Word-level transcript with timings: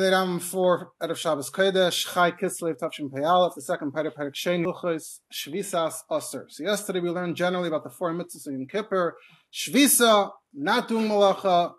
Ram 0.00 0.40
for 0.40 0.90
Erev 1.00 1.16
Shabbos 1.16 1.50
Kodesh, 1.50 2.12
Chai 2.12 2.32
Kislev 2.32 2.76
Tavshin 2.78 3.10
Peyalef, 3.10 3.54
the 3.54 3.62
second 3.62 3.92
Perek 3.92 4.14
Perek 4.14 4.34
Shein 4.34 4.64
Luchos, 4.64 5.20
Shvisas 5.32 5.98
Aser. 6.10 6.46
So 6.48 6.64
yesterday 6.64 6.98
we 6.98 7.10
learned 7.10 7.36
generally 7.36 7.68
about 7.68 7.84
the 7.84 7.90
four 7.90 8.12
mitzvahs 8.12 8.48
in 8.48 8.66
Kippur, 8.66 9.14
Shvisa, 9.52 10.30
not 10.52 10.88
doing 10.88 11.08
malacha, 11.08 11.74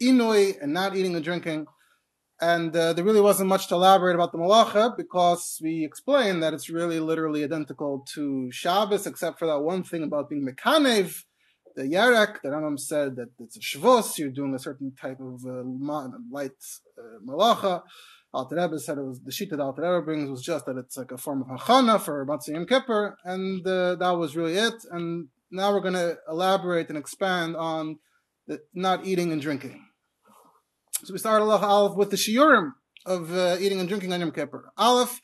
Inui, 0.00 0.62
and 0.62 0.72
not 0.72 0.96
eating 0.96 1.16
and 1.16 1.24
drinking. 1.24 1.66
And 2.40 2.74
uh, 2.76 2.92
there 2.92 3.04
really 3.04 3.20
wasn't 3.20 3.48
much 3.48 3.66
to 3.68 3.74
elaborate 3.74 4.14
about 4.14 4.30
the 4.30 4.38
malacha 4.38 4.96
because 4.96 5.58
we 5.60 5.84
explained 5.84 6.44
that 6.44 6.54
it's 6.54 6.70
really 6.70 7.00
literally 7.00 7.42
identical 7.42 8.04
to 8.14 8.52
Shabbos, 8.52 9.04
except 9.04 9.40
for 9.40 9.46
that 9.46 9.58
one 9.58 9.82
thing 9.82 10.04
about 10.04 10.30
being 10.30 10.46
mekanev, 10.46 11.24
the 11.78 11.84
Yarek, 11.84 12.42
the 12.42 12.48
Rambam 12.48 12.76
said 12.76 13.14
that 13.16 13.28
it's 13.38 13.56
a 13.56 13.60
Shvos, 13.60 14.18
you're 14.18 14.30
doing 14.30 14.52
a 14.52 14.58
certain 14.58 14.92
type 15.00 15.20
of 15.20 15.44
uh, 15.46 15.62
light 16.28 16.60
uh, 16.98 17.20
malacha. 17.24 17.82
Alter 18.34 18.56
Rebbe 18.56 18.80
said 18.80 18.98
it 18.98 19.04
was 19.04 19.20
the 19.20 19.30
sheet 19.30 19.50
that 19.50 19.60
Alter 19.60 19.82
Rebbe 19.82 20.04
brings 20.04 20.28
was 20.28 20.42
just 20.42 20.66
that 20.66 20.76
it's 20.76 20.96
like 20.96 21.12
a 21.12 21.16
form 21.16 21.42
of 21.42 21.60
hachana 21.60 22.00
for 22.00 22.26
Matzah 22.26 22.48
Yom 22.48 22.66
Kippur, 22.66 23.16
and 23.24 23.64
uh, 23.64 23.94
that 23.94 24.10
was 24.10 24.36
really 24.36 24.56
it. 24.56 24.74
And 24.90 25.28
now 25.52 25.72
we're 25.72 25.80
going 25.80 25.94
to 25.94 26.18
elaborate 26.28 26.88
and 26.88 26.98
expand 26.98 27.54
on 27.56 28.00
the 28.48 28.60
not 28.74 29.06
eating 29.06 29.30
and 29.30 29.40
drinking. 29.40 29.80
So 31.04 31.12
we 31.12 31.18
start 31.20 31.40
Allah 31.40 31.58
Aleph 31.58 31.96
with 31.96 32.10
the 32.10 32.16
shiurim 32.16 32.72
of 33.06 33.32
uh, 33.32 33.56
eating 33.60 33.78
and 33.78 33.88
drinking 33.88 34.12
on 34.12 34.18
Yom 34.18 34.32
Kippur. 34.32 34.72
Aleph, 34.76 35.20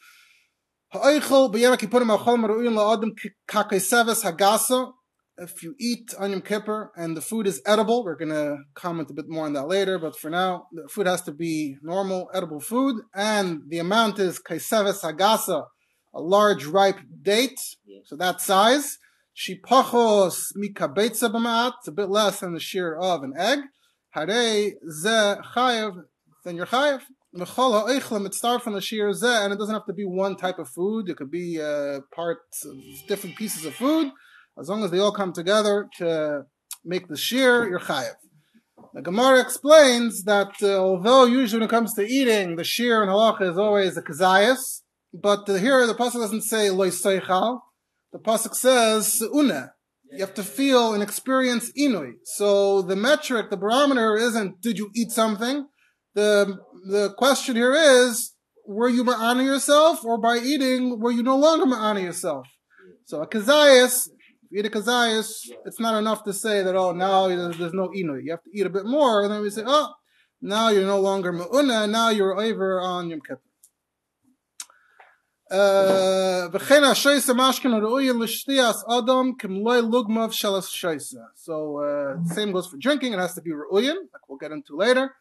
ha'oichel 0.92 1.52
b'yem 1.52 1.76
kippurim 1.76 2.16
ha'chol 2.16 2.36
maru'in 2.38 2.74
la'adam 2.78 3.10
kakeiseves 3.48 4.22
hagasa 4.22 4.92
if 5.38 5.62
you 5.62 5.74
eat 5.78 6.14
onion 6.18 6.38
Yom 6.38 6.42
Kippur 6.42 6.92
and 6.96 7.16
the 7.16 7.20
food 7.20 7.46
is 7.46 7.60
edible, 7.66 8.04
we're 8.04 8.16
going 8.16 8.30
to 8.30 8.58
comment 8.74 9.10
a 9.10 9.14
bit 9.14 9.28
more 9.28 9.46
on 9.46 9.52
that 9.54 9.66
later, 9.66 9.98
but 9.98 10.16
for 10.16 10.30
now, 10.30 10.66
the 10.72 10.88
food 10.88 11.06
has 11.06 11.22
to 11.22 11.32
be 11.32 11.76
normal, 11.82 12.30
edible 12.32 12.60
food, 12.60 13.02
and 13.14 13.62
the 13.68 13.78
amount 13.78 14.18
is 14.18 14.38
kaiseves 14.38 15.02
agasa, 15.02 15.66
a 16.14 16.20
large 16.20 16.64
ripe 16.66 17.00
date, 17.22 17.58
so 18.04 18.16
that 18.16 18.40
size. 18.40 18.98
Shipachos 19.36 20.52
mikabetza 20.56 21.28
b'ma'at, 21.28 21.72
it's 21.78 21.88
a 21.88 21.92
bit 21.92 22.08
less 22.08 22.40
than 22.40 22.54
the 22.54 22.60
shear 22.60 22.94
of 22.94 23.24
an 23.24 23.34
egg. 23.36 23.58
Hare 24.10 24.74
ze 24.88 25.34
chayev, 25.54 26.04
then 26.44 26.56
you're 26.56 26.66
chayev. 26.66 27.00
Mechol 27.36 27.72
ha'oichlem, 27.72 28.26
it 28.26 28.34
starts 28.34 28.62
from 28.62 28.74
the 28.74 28.80
shear 28.80 29.12
ze, 29.12 29.26
and 29.26 29.52
it 29.52 29.58
doesn't 29.58 29.74
have 29.74 29.86
to 29.86 29.92
be 29.92 30.04
one 30.04 30.36
type 30.36 30.60
of 30.60 30.68
food, 30.68 31.08
it 31.08 31.16
could 31.16 31.32
be 31.32 31.60
uh, 31.60 31.98
parts 32.14 32.64
of 32.64 32.76
different 33.08 33.34
pieces 33.34 33.64
of 33.64 33.74
food. 33.74 34.12
As 34.58 34.68
long 34.68 34.84
as 34.84 34.90
they 34.90 34.98
all 34.98 35.12
come 35.12 35.32
together 35.32 35.88
to 35.98 36.44
make 36.84 37.08
the 37.08 37.16
shear, 37.16 37.68
you're 37.68 37.80
chayiv. 37.80 38.14
The 38.94 39.02
Gemara 39.02 39.40
explains 39.40 40.22
that 40.24 40.52
uh, 40.62 40.78
although 40.78 41.24
usually 41.24 41.60
when 41.60 41.68
it 41.68 41.70
comes 41.70 41.94
to 41.94 42.06
eating, 42.06 42.54
the 42.54 42.62
shear 42.62 43.02
in 43.02 43.08
halacha 43.08 43.50
is 43.50 43.58
always 43.58 43.96
a 43.96 44.02
kazayas, 44.02 44.82
but 45.12 45.48
uh, 45.48 45.54
here 45.54 45.84
the 45.86 45.94
pasuk 45.94 46.20
doesn't 46.20 46.42
say 46.42 46.70
loy 46.70 46.90
soichal. 46.90 47.60
The 48.12 48.20
pasuk 48.20 48.54
says 48.54 49.20
una. 49.34 49.72
You 50.12 50.20
have 50.20 50.34
to 50.34 50.44
feel 50.44 50.94
and 50.94 51.02
experience 51.02 51.72
inui. 51.76 52.12
So 52.22 52.82
the 52.82 52.94
metric, 52.94 53.50
the 53.50 53.56
barometer 53.56 54.14
isn't 54.16 54.60
did 54.60 54.78
you 54.78 54.90
eat 54.94 55.10
something. 55.10 55.66
The 56.14 56.58
the 56.88 57.12
question 57.18 57.56
here 57.56 57.74
is 57.74 58.34
were 58.64 58.88
you 58.88 59.02
ma'ana 59.02 59.44
yourself, 59.44 60.04
or 60.04 60.18
by 60.18 60.38
eating 60.38 61.00
were 61.00 61.10
you 61.10 61.24
no 61.24 61.36
longer 61.36 61.66
ma'ana 61.66 62.00
yourself? 62.00 62.46
So 63.06 63.22
a 63.22 63.26
kazayas 63.26 64.08
eat 64.54 64.66
a 64.66 64.70
kazayas, 64.70 65.50
it's 65.66 65.80
not 65.80 65.98
enough 65.98 66.22
to 66.24 66.32
say 66.32 66.62
that, 66.62 66.76
oh, 66.76 66.92
now 66.92 67.28
there's, 67.28 67.72
no 67.72 67.88
inu. 67.88 68.22
You 68.22 68.30
have 68.30 68.42
to 68.44 68.50
eat 68.52 68.66
a 68.66 68.70
bit 68.70 68.86
more, 68.86 69.22
and 69.22 69.32
then 69.32 69.40
we 69.40 69.50
say, 69.50 69.62
oh, 69.66 69.94
now 70.40 70.68
you're 70.68 70.86
no 70.86 71.00
longer 71.00 71.32
mu'una, 71.32 71.90
now 71.90 72.10
you're 72.10 72.38
over 72.40 72.80
on 72.80 73.10
Yom 73.10 73.20
Kippur. 73.20 73.40
Uh, 75.50 76.48
so 81.34 81.78
uh, 81.78 82.24
same 82.24 82.52
goes 82.52 82.66
for 82.66 82.76
drinking. 82.78 83.12
It 83.12 83.18
has 83.18 83.34
to 83.34 83.42
be 83.42 83.50
ru'uyin, 83.50 83.94
like 84.12 84.28
we'll 84.28 84.38
get 84.38 84.52
into 84.52 84.74
later. 84.74 85.14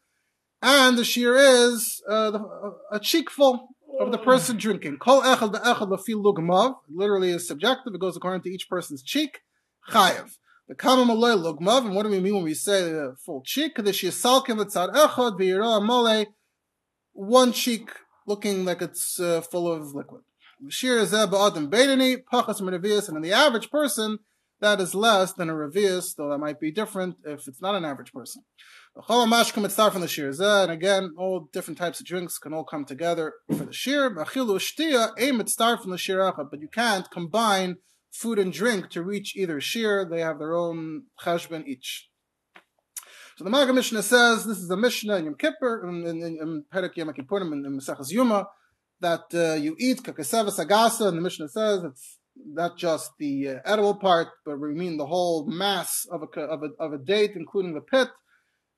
And 0.62 0.98
the 0.98 1.04
shear 1.04 1.36
is 1.36 2.02
uh, 2.10 2.32
the, 2.32 2.76
a 2.90 3.00
cheekful 3.00 3.73
of 4.00 4.12
the 4.12 4.18
person 4.18 4.58
drinking. 4.58 4.98
Kol 4.98 5.22
echad 5.22 5.52
be'echad 5.52 5.90
lefil 5.90 6.24
lugmav, 6.24 6.76
literally 6.90 7.32
is 7.32 7.48
subjective, 7.48 7.94
it 7.94 8.00
goes 8.00 8.18
according 8.18 8.42
to 8.42 8.50
each 8.50 8.70
person's 8.70 9.04
cheek. 9.04 9.42
Chayev. 9.90 10.38
The 10.68 10.76
kama 10.76 11.06
malay 11.06 11.34
lugmav, 11.34 11.86
and 11.86 11.96
what 11.96 12.04
do 12.04 12.10
we 12.10 12.20
mean 12.20 12.36
when 12.36 12.44
we 12.44 12.54
say 12.54 12.84
the 12.84 13.16
full 13.20 13.42
cheek? 13.46 13.76
Kadesh 13.76 14.04
yisalkim 14.04 14.64
v'tzad 14.64 14.94
echad 14.94 15.40
v'yira 15.40 15.84
mole, 15.84 16.26
one 17.12 17.52
cheek 17.52 17.90
looking 18.26 18.66
like 18.66 18.82
it's 18.82 19.20
uh, 19.20 19.42
full 19.42 19.72
of 19.72 19.94
liquid. 19.94 20.22
Shir 20.70 21.06
zeh 21.06 21.30
ba'adim 21.30 21.70
beidani, 21.70 22.24
pachas 22.32 22.62
meravias, 22.62 23.08
and 23.08 23.18
in 23.18 23.24
the 23.24 23.34
average 23.34 23.70
person, 23.70 24.20
that 24.62 24.80
is 24.80 24.96
less 24.96 25.34
than 25.34 25.50
a 25.50 25.54
revius, 25.54 26.16
though 26.16 26.30
that 26.30 26.38
might 26.38 26.60
be 26.60 26.72
different 26.72 27.18
if 27.26 27.48
it's 27.48 27.62
not 27.62 27.76
an 27.76 27.84
average 27.84 28.14
person. 28.14 28.44
From 29.02 29.30
the 29.30 30.08
shir. 30.08 30.32
And 30.40 30.72
again, 30.72 31.14
all 31.18 31.50
different 31.52 31.78
types 31.78 32.00
of 32.00 32.06
drinks 32.06 32.38
can 32.38 32.54
all 32.54 32.64
come 32.64 32.86
together 32.86 33.34
for 33.48 33.66
the 33.66 33.74
shir. 33.74 34.10
But 34.10 34.36
you 36.62 36.68
can't 36.72 37.10
combine 37.12 37.78
food 38.12 38.40
and 38.40 38.54
drink 38.54 38.90
to 38.92 39.04
reach 39.04 39.36
either 39.36 39.60
shir. 39.60 40.06
They 40.06 40.22
have 40.22 40.40
their 40.40 40.56
own 40.56 41.04
cheshbon 41.22 41.68
each. 41.68 42.10
So 43.36 43.44
the 43.44 43.50
Maggid 43.50 43.74
Mishnah 43.74 44.04
says 44.04 44.46
this 44.46 44.60
is 44.60 44.70
a 44.70 44.78
Mishnah 44.78 45.16
in 45.16 45.26
Yom 45.26 45.36
Kippur 45.36 45.88
in, 45.88 46.64
Perek 46.72 46.96
Yom 46.96 47.12
Kippurim 47.14 47.52
in, 47.52 47.66
in 47.66 47.80
Maseches 47.80 48.12
Yuma 48.12 48.48
that 49.02 49.24
uh, 49.34 49.56
you 49.56 49.76
eat 49.80 50.04
kakaseva 50.04 50.52
sagasa, 50.52 51.08
and 51.08 51.18
the 51.18 51.22
Mishnah 51.22 51.50
says 51.50 51.84
it's 51.84 52.20
not 52.36 52.78
just 52.78 53.12
the 53.18 53.50
uh, 53.50 53.56
edible 53.66 53.96
part, 53.96 54.28
but 54.46 54.60
we 54.60 54.74
mean 54.74 54.98
the 54.98 55.08
whole 55.08 55.48
mass 55.48 56.06
of 56.12 56.22
a, 56.22 56.40
of 56.42 56.62
a, 56.62 56.84
of 56.84 56.94
a 56.94 56.98
date, 57.00 57.32
including 57.36 57.74
the 57.74 57.82
pit, 57.82 58.08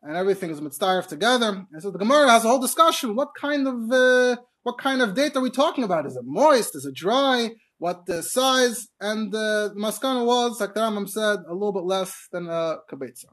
and 0.05 0.15
everything 0.15 0.49
is 0.49 0.61
mitzvah 0.61 1.03
together. 1.07 1.65
And 1.71 1.81
so 1.81 1.91
the 1.91 1.99
Gemara 1.99 2.29
has 2.29 2.45
a 2.45 2.47
whole 2.47 2.59
discussion. 2.59 3.15
What 3.15 3.29
kind 3.39 3.67
of, 3.67 3.91
uh, 3.91 4.37
what 4.63 4.77
kind 4.77 5.01
of 5.01 5.15
date 5.15 5.35
are 5.35 5.41
we 5.41 5.49
talking 5.49 5.83
about? 5.83 6.05
Is 6.05 6.15
it 6.15 6.23
moist? 6.25 6.75
Is 6.75 6.85
it 6.85 6.95
dry? 6.95 7.51
What 7.77 8.07
size? 8.23 8.87
And 9.01 9.33
uh, 9.33 9.69
the 9.69 9.75
maskana 9.77 10.25
was, 10.25 10.61
like 10.61 10.73
the 10.73 10.81
Rambam 10.81 11.09
said, 11.09 11.39
a 11.49 11.53
little 11.53 11.73
bit 11.73 11.83
less 11.83 12.27
than 12.31 12.47
a 12.47 12.77
kabetza. 12.89 13.25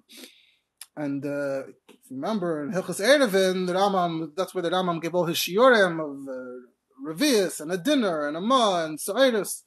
And 0.97 1.25
uh, 1.25 1.62
remember 2.10 2.65
in 2.65 2.72
Hilchas 2.72 3.00
Erevin, 3.00 3.66
the 3.66 3.75
Rambam, 3.75 4.33
that's 4.37 4.54
where 4.54 4.62
the 4.62 4.71
Rambam 4.71 5.00
gave 5.00 5.15
all 5.15 5.27
his 5.27 5.39
shiurim 5.39 6.00
of 6.00 6.28
uh, 6.28 7.12
Revius 7.12 7.60
and 7.60 7.71
a 7.71 7.78
dinner 7.78 8.27
and 8.27 8.37
a 8.37 8.41
ma 8.41 8.84
and 8.84 9.00
Sa'iris 9.00 9.65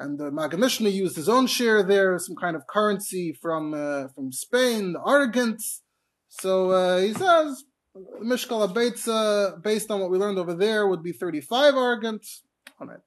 and 0.00 0.18
the 0.18 0.30
Maggid 0.30 0.58
Mishnah 0.58 0.88
used 0.88 1.16
his 1.16 1.28
own 1.28 1.46
share 1.46 1.82
there, 1.82 2.18
some 2.18 2.34
kind 2.34 2.56
of 2.56 2.66
currency 2.66 3.36
from 3.40 3.74
uh, 3.74 4.08
from 4.14 4.32
Spain, 4.32 4.94
the 4.94 5.02
arrogance. 5.06 5.82
So 6.30 6.70
uh, 6.70 6.98
he 6.98 7.12
says 7.12 7.64
the 7.94 8.24
Mishkal 8.24 8.72
Abeitza, 8.72 9.62
based 9.62 9.90
on 9.90 10.00
what 10.00 10.10
we 10.10 10.16
learned 10.16 10.38
over 10.38 10.54
there, 10.54 10.86
would 10.86 11.02
be 11.02 11.12
35 11.12 11.74
argent. 11.74 12.24
All 12.80 12.86
right. 12.86 12.98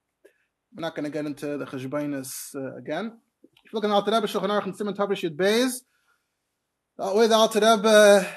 We're 0.76 0.82
not 0.82 0.94
going 0.96 1.06
to 1.06 1.12
get 1.12 1.26
into 1.26 1.58
the 1.58 1.66
Cheshbainis 1.66 2.54
uh, 2.56 2.76
again. 2.76 3.18
If 3.44 3.72
you 3.72 3.80
look 3.80 3.86
Alter 3.86 4.12
Rebbe 4.12 4.28
Shulchan 4.28 4.50
Aruch 4.50 4.66
and 4.66 4.76
Simon 4.76 4.94
Tavish 4.94 5.24
Beis, 5.24 5.82
the 6.98 7.16
way 7.16 7.28
the 7.28 7.50
Rebbe 7.56 8.28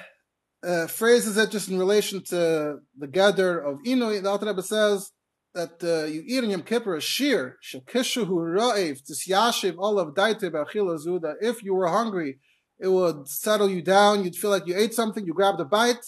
uh, 0.65 0.87
phrases 0.87 1.37
it 1.37 1.51
just 1.51 1.69
in 1.69 1.79
relation 1.79 2.23
to 2.25 2.79
the 2.97 3.07
gather 3.09 3.59
of 3.59 3.79
Inu, 3.85 4.23
the 4.23 4.31
Alter 4.31 4.47
Rebbe 4.47 4.63
says, 4.63 5.11
that 5.55 5.83
uh, 5.83 6.05
you 6.05 6.23
eat 6.27 6.45
in 6.45 6.51
Yom 6.51 6.63
Kippur 6.63 6.95
a 6.95 7.01
shear, 7.01 7.57
shekishu 7.65 8.27
ra'ev, 8.27 9.01
tisyashiv 9.03 9.77
olav 9.79 10.15
daite 10.15 10.53
that 10.53 11.37
if 11.41 11.63
you 11.63 11.75
were 11.75 11.89
hungry, 11.89 12.39
it 12.79 12.89
would 12.89 13.29
settle 13.29 13.69
you 13.69 13.83
down, 13.83 14.25
you'd 14.25 14.37
feel 14.37 14.51
like 14.51 14.67
you 14.67 14.77
ate 14.77 14.95
something, 14.95 15.25
you 15.27 15.35
grabbed 15.35 15.61
a 15.61 15.65
bite, 15.65 16.05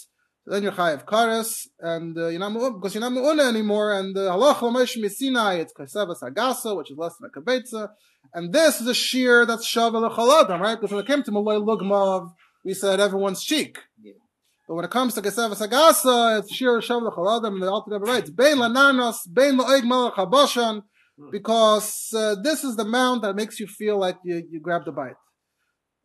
then 0.47 0.63
you're 0.63 0.73
chayav 0.73 1.05
kares, 1.05 1.67
and 1.81 2.17
uh, 2.17 2.29
you're 2.29 2.41
not 2.41 2.53
because 2.75 2.95
you're 2.95 3.01
not 3.01 3.13
mu'una 3.13 3.49
anymore, 3.49 3.99
and 3.99 4.17
uh, 4.17 4.31
halach 4.33 4.63
l'mesh 4.63 4.97
misinai, 4.97 5.59
it's 5.59 5.73
kasevas 5.73 6.23
agasa, 6.23 6.77
which 6.77 6.91
is 6.91 6.99
less 6.99 7.15
than 7.19 7.31
a 7.31 7.41
kabetza, 7.41 7.89
and 8.35 8.53
this 8.53 8.81
is 8.81 8.87
a 8.87 8.95
shear 8.95 9.47
that's 9.47 9.67
shavel 9.67 10.03
l'chaladam, 10.03 10.61
right? 10.61 10.81
Because 10.81 10.93
when 10.93 11.05
it 11.05 11.07
came 11.07 11.23
to 11.23 11.33
malay 11.33 11.57
lugmav, 11.57 12.33
we 12.65 12.75
said 12.75 13.01
everyone's 13.01 13.43
cheek. 13.43 13.79
Yeah. 14.03 14.13
But 14.69 14.75
when 14.75 14.85
it 14.85 14.91
comes 14.91 15.15
to 15.15 15.23
Kesef 15.23 15.57
Sagasa, 15.57 16.41
it's 16.41 16.55
Shir 16.55 16.81
Shav 16.81 17.01
L'Chaladam, 17.01 17.55
and 17.55 17.63
the 17.63 17.71
Alter 17.71 17.93
Rebbe 17.93 18.05
writes, 18.05 18.29
Bein 18.29 18.59
Lananos, 18.59 19.17
Bein 19.33 19.59
La'oig 19.59 19.85
Melech 19.85 20.13
HaBoshan, 20.13 20.83
because 21.33 22.11
uh, 22.15 22.37
this 22.43 22.65
is 22.65 22.77
the 22.77 22.85
mount 22.85 23.23
that 23.23 23.35
makes 23.35 23.59
you 23.59 23.67
feel 23.67 23.99
like 23.99 24.19
you, 24.23 24.47
you 24.51 24.61
grabbed 24.61 24.87
a 24.87 24.93
bite. 24.93 25.15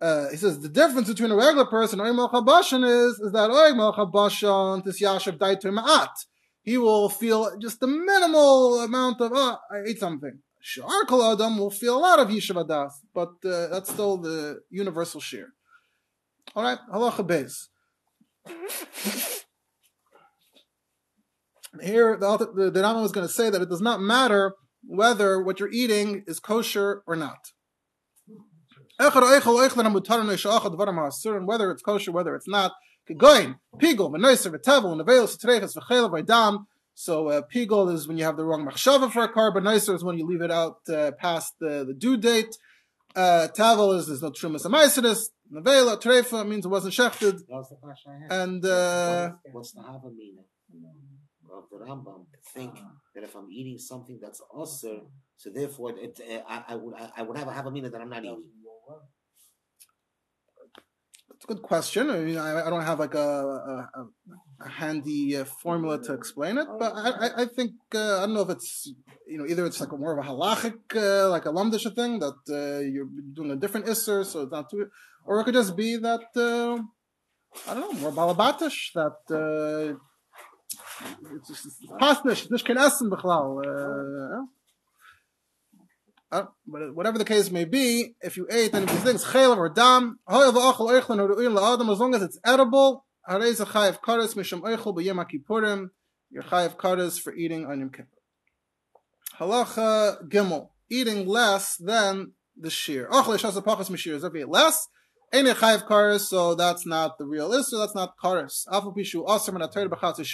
Uh, 0.03 0.29
he 0.31 0.35
says 0.35 0.59
the 0.59 0.67
difference 0.67 1.07
between 1.07 1.31
a 1.31 1.35
regular 1.35 1.63
person 1.63 2.01
and 2.01 2.09
Oig 2.09 2.15
Melech 2.33 2.73
is, 2.73 3.19
is 3.21 3.31
that 3.31 3.49
Oig 3.49 3.77
Melech 3.77 3.95
HaBoshan, 3.95 4.83
this 4.83 5.01
Yashav 5.01 5.37
Daitu 5.37 5.71
Ma'at. 5.73 6.09
He 6.61 6.77
will 6.77 7.07
feel 7.07 7.57
just 7.57 7.81
a 7.81 7.87
minimal 7.87 8.81
amount 8.81 9.21
of, 9.21 9.31
oh, 9.33 9.57
I 9.71 9.77
ate 9.87 9.99
something. 9.99 10.39
Shar 10.59 11.03
Adam 11.09 11.57
will 11.57 11.71
feel 11.71 11.97
a 11.97 11.99
lot 11.99 12.19
of 12.19 12.27
Yishav 12.27 12.67
Adas, 12.67 12.91
but 13.13 13.29
uh, 13.49 13.67
that's 13.67 13.89
still 13.89 14.17
the 14.17 14.59
universal 14.69 15.21
share. 15.21 15.53
All 16.53 16.63
right, 16.63 16.79
halacha 16.93 17.25
base. 17.25 17.69
Here, 21.81 22.17
the, 22.17 22.37
the, 22.37 22.69
the 22.71 22.81
Rambam 22.81 23.05
is 23.05 23.13
going 23.13 23.25
to 23.25 23.33
say 23.33 23.49
that 23.49 23.61
it 23.61 23.69
does 23.69 23.81
not 23.81 24.01
matter 24.01 24.55
whether 24.85 25.41
what 25.41 25.61
you're 25.61 25.71
eating 25.71 26.25
is 26.27 26.41
kosher 26.41 27.03
or 27.07 27.15
not. 27.15 27.39
Whether 28.99 29.23
it's 31.71 31.81
kosher, 31.81 32.11
whether 32.11 32.35
it's 32.35 32.47
not. 32.47 32.73
Pigol, 33.05 33.55
So 36.95 37.27
uh, 37.27 37.41
pigol 37.53 37.93
is 37.93 38.07
when 38.07 38.17
you 38.17 38.23
have 38.23 38.37
the 38.37 38.45
wrong 38.45 38.65
machshava 38.65 39.11
for 39.11 39.23
a 39.23 39.29
car, 39.29 39.51
but 39.51 39.63
nicer 39.63 39.93
is 39.93 40.05
when 40.05 40.17
you 40.17 40.25
leave 40.25 40.41
it 40.41 40.51
out 40.51 40.77
uh, 40.87 41.11
past 41.19 41.55
the, 41.59 41.83
the 41.83 41.93
due 41.93 42.15
date. 42.15 42.55
Uh, 43.15 43.47
tavel 43.49 43.91
is 43.93 44.07
there's 44.07 44.21
no 44.21 44.31
trumas 44.31 44.65
amaisidus. 44.65 45.29
Nevela 45.51 46.01
treifa 46.01 46.47
means 46.47 46.65
it 46.65 46.69
wasn't 46.69 46.93
shechted. 46.93 47.41
And 48.29 48.65
uh, 48.65 49.31
what's 49.51 49.73
the 49.73 49.81
hava 49.81 50.09
meaning 50.09 50.45
of 51.51 51.65
the 51.69 51.85
Rambam 51.85 52.25
to 52.31 52.37
think 52.53 52.79
that 53.13 53.23
if 53.23 53.35
I'm 53.35 53.51
eating 53.51 53.77
something 53.77 54.17
that's 54.21 54.41
also, 54.49 55.07
so 55.37 55.49
therefore 55.51 55.91
it, 55.97 56.19
uh, 56.27 56.39
I, 56.47 56.63
I, 56.69 56.75
would 56.75 56.95
I, 56.95 57.11
I 57.17 57.21
would 57.21 57.37
have 57.37 57.47
a 57.47 57.51
hava 57.51 57.69
meaning 57.69 57.91
that 57.91 58.01
I'm 58.01 58.09
not 58.09 58.23
eating. 58.23 58.43
It's 61.35 61.45
a 61.45 61.47
good 61.47 61.61
question. 61.61 62.09
I 62.09 62.19
mean, 62.19 62.37
I, 62.37 62.67
I 62.67 62.69
don't 62.69 62.83
have 62.83 62.99
like 62.99 63.15
a, 63.15 63.19
a, 63.19 64.07
a 64.61 64.69
handy 64.69 65.35
uh, 65.35 65.43
formula 65.43 66.01
to 66.03 66.13
explain 66.13 66.57
it, 66.57 66.67
but 66.79 66.93
I, 66.95 67.41
I, 67.43 67.45
think 67.45 67.71
uh, 67.93 68.19
I 68.19 68.21
don't 68.21 68.33
know 68.35 68.41
if 68.41 68.49
it's 68.49 68.93
you 69.27 69.37
know 69.37 69.45
either 69.45 69.65
it's 69.65 69.81
like 69.81 69.91
more 69.91 70.17
of 70.17 70.25
a 70.25 70.29
halachic 70.29 70.79
uh, 70.95 71.29
like 71.29 71.45
a 71.45 71.49
lamdish 71.51 71.93
thing 71.95 72.19
that 72.19 72.39
uh, 72.49 72.79
you're 72.79 73.09
doing 73.33 73.51
a 73.51 73.57
different 73.57 73.87
isser, 73.87 74.23
so 74.23 74.43
it's 74.43 74.51
not 74.51 74.69
too, 74.69 74.87
or 75.25 75.41
it 75.41 75.43
could 75.43 75.53
just 75.53 75.75
be 75.75 75.97
that 75.97 76.27
uh, 76.37 76.81
I 77.69 77.73
don't 77.73 77.93
know 77.93 77.99
more 77.99 78.11
balabatish 78.11 78.93
that. 78.93 79.17
Uh, 79.29 79.99
it's 81.35 81.47
just 81.47 81.81
pasnish, 81.99 82.49
nicht 82.51 82.65
kein 82.65 82.77
Essen 82.77 83.09
bechlal. 83.09 84.47
Uh, 86.33 86.45
but 86.65 86.95
whatever 86.95 87.19
the 87.19 87.25
case 87.25 87.51
may 87.51 87.63
be, 87.63 88.15
if 88.21 88.37
you 88.37 88.47
ate 88.49 88.73
any 88.73 88.85
of 88.85 88.89
these 88.89 89.03
things, 89.03 89.23
chaylev 89.23 89.55
or 89.57 89.69
dam, 89.69 90.17
as 90.27 91.99
long 91.99 92.15
as 92.15 92.23
it's 92.23 92.39
edible, 92.43 93.05
you're 93.29 93.39
chayiv 93.39 93.99
kares 96.77 97.21
for 97.21 97.35
eating 97.35 97.67
on 97.67 97.79
Yom 97.79 97.91
Kippur. 97.91 98.07
Halacha 99.37 100.27
gimel, 100.27 100.69
eating 100.89 101.27
less 101.27 101.77
than 101.77 102.31
the 102.59 102.71
shear. 102.71 103.07
Achal 103.11 103.37
yishas 103.37 103.63
pachas 103.63 103.91
mishir, 103.91 104.19
less, 104.49 104.87
ain't 105.31 105.47
chayiv 105.49 105.87
kares, 105.87 106.21
so 106.21 106.55
that's 106.55 106.87
not 106.87 107.19
the 107.19 107.25
real 107.25 107.53
issue, 107.53 107.77
that's 107.77 107.93
not 107.93 108.17
kares. 108.17 108.65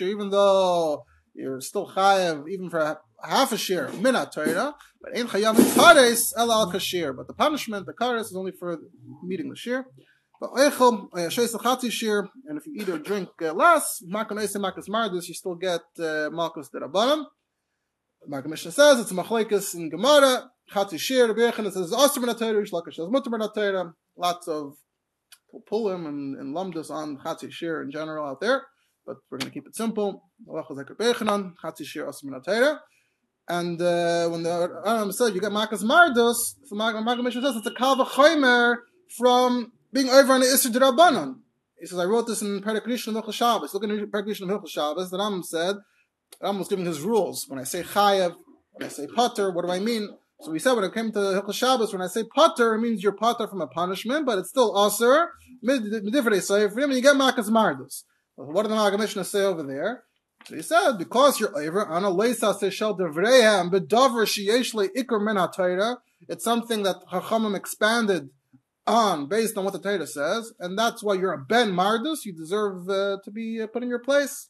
Even 0.02 0.30
though 0.30 1.04
you're 1.34 1.60
still 1.60 1.90
chayiv, 1.90 2.48
even 2.50 2.70
for 2.70 3.02
half 3.24 3.52
a 3.52 3.58
share 3.58 3.88
minat 3.90 4.32
Torah, 4.32 4.76
but 5.02 5.18
ein 5.18 5.28
chayam 5.28 5.56
kares 5.56 6.34
el 6.38 6.52
al 6.52 6.72
kashir. 6.72 7.16
But 7.16 7.28
the 7.28 7.34
punishment, 7.34 7.86
the 7.86 7.94
kares, 7.94 8.22
is 8.22 8.36
only 8.36 8.52
for 8.52 8.78
meeting 9.24 9.50
the 9.50 9.56
share. 9.56 9.86
But 10.40 10.52
eichel 10.52 11.10
sheis 11.12 11.54
lachati 11.54 11.92
shir, 11.92 12.28
and 12.48 12.58
if 12.58 12.66
you 12.66 12.74
eat 12.82 12.90
or 12.90 12.98
drink 12.98 13.30
uh, 13.42 13.54
less, 13.54 14.02
makan 14.08 14.38
makas 14.38 14.88
mardus, 14.88 15.28
you 15.28 15.34
still 15.34 15.56
get 15.56 15.82
uh, 16.00 16.30
malchus 16.32 16.70
derabanim. 16.74 17.26
Mark 18.28 18.48
Mishnah 18.48 18.72
says 18.72 19.00
it's 19.00 19.14
machlekes 19.14 19.76
in 19.76 19.90
Gemara. 19.90 20.50
Chati 20.74 21.00
shir, 21.00 21.28
the 21.28 21.34
Bechin 21.34 21.66
it 21.66 21.74
says 21.74 21.94
aser 21.94 22.20
minat 22.20 22.38
Torah, 22.38 22.62
Shlakish 22.64 22.96
says 22.96 23.08
mutter 23.10 23.30
minat 23.30 23.54
Torah. 23.54 23.94
Lots 24.18 24.48
of 24.48 24.76
pulim 25.72 26.08
and, 26.08 26.38
and 26.38 26.56
lumdus 26.56 26.92
on 26.92 27.18
chati 27.18 27.52
shir 27.52 27.82
in 27.82 27.92
general 27.92 28.26
out 28.26 28.40
there. 28.40 28.64
But 29.06 29.18
we're 29.32 29.40
going 29.40 29.50
to 29.50 29.54
keep 29.54 29.66
it 29.66 29.76
simple. 29.76 30.30
Allah 30.48 30.64
Chazakar 30.70 30.96
Bechanan, 30.96 31.54
Chati 31.64 31.84
Shir 31.84 32.06
Asim 32.06 32.26
Minatera. 32.26 32.78
And 33.50 33.82
uh, 33.82 34.30
when 34.30 34.44
the 34.44 34.82
Aram 34.86 35.12
said 35.12 35.34
you 35.34 35.42
get 35.42 35.52
Makas 35.52 35.84
Mardos, 35.84 36.36
so 36.66 36.76
Makas 36.76 37.34
says 37.34 37.56
it's 37.56 37.66
a 37.66 37.72
Kalva 37.72 38.06
Chaymer 38.06 38.78
from 39.18 39.72
being 39.92 40.08
over 40.08 40.34
on 40.34 40.42
the 40.42 40.46
Isser 40.46 40.72
Drabanan. 40.72 41.40
He 41.80 41.88
says, 41.88 41.98
I 41.98 42.06
wrote 42.06 42.28
this 42.28 42.44
in 42.44 42.62
Perek 42.62 42.86
Rishon 42.86 43.20
Hilchel 43.20 43.34
Shabbos. 43.34 43.74
Look 43.74 43.84
at 43.84 43.90
Perek 43.90 44.28
Rishon 44.28 44.50
Hilchel 44.50 44.70
Shabbos. 44.70 45.10
The 45.10 45.18
Ram 45.18 45.42
said, 45.42 45.78
Ram 46.42 46.60
was 46.60 46.68
giving 46.68 46.86
his 46.86 47.02
rules. 47.02 47.46
When 47.48 47.58
I 47.58 47.64
say 47.64 47.82
Chayav, 47.82 48.36
when 48.74 48.86
I 48.86 48.90
say 48.90 49.08
Potter, 49.08 49.50
what 49.52 49.66
do 49.66 49.72
I 49.72 49.80
mean? 49.80 50.10
So 50.42 50.52
we 50.52 50.60
said 50.60 50.74
when 50.74 50.84
it 50.84 50.94
came 50.94 51.12
to 51.12 51.20
Hilchel 51.20 51.54
Shabbos, 51.54 51.92
when 51.92 52.04
I 52.04 52.08
say 52.08 52.26
Potter, 52.26 52.76
it 52.76 52.82
means 52.82 53.02
you're 53.02 53.14
Potter 53.14 53.48
from 53.48 53.62
a 53.62 53.68
punishment, 53.68 54.28
but 54.28 54.38
it's 54.38 54.50
still 54.50 54.76
Aser. 54.86 55.30
So 55.64 56.68
him, 56.68 56.92
you 56.92 57.02
get 57.02 57.16
Makas 57.16 57.50
Mardos. 57.50 58.04
What 58.36 58.62
did 58.62 58.72
the 58.72 58.76
Maggid 58.76 59.00
Mishnah 59.00 59.26
say 59.26 59.42
over 59.42 59.64
there? 59.64 60.04
So 60.46 60.56
he 60.56 60.62
said, 60.62 60.94
because 60.98 61.40
you're 61.40 61.58
over 61.58 61.86
on 61.86 62.04
a 62.04 62.10
leisa 62.10 62.54
devrehem 62.58 63.72
bedavar 63.72 64.26
sheyeshle 64.26 64.90
ikr 64.96 65.24
min 65.24 65.98
it's 66.28 66.44
something 66.44 66.84
that 66.84 66.98
Chachamim 67.12 67.56
expanded 67.56 68.30
on 68.86 69.28
based 69.28 69.58
on 69.58 69.64
what 69.64 69.74
the 69.74 69.80
Torah 69.80 70.08
says, 70.08 70.54
and 70.60 70.78
that's 70.78 71.04
why 71.04 71.14
you're 71.14 71.34
a 71.34 71.38
ben 71.38 71.72
mardus. 71.72 72.26
You 72.26 72.34
deserve 72.34 72.90
uh, 72.90 73.18
to 73.24 73.32
be 73.32 73.62
uh, 73.62 73.68
put 73.68 73.84
in 73.84 73.90
your 73.90 74.00
place. 74.00 74.50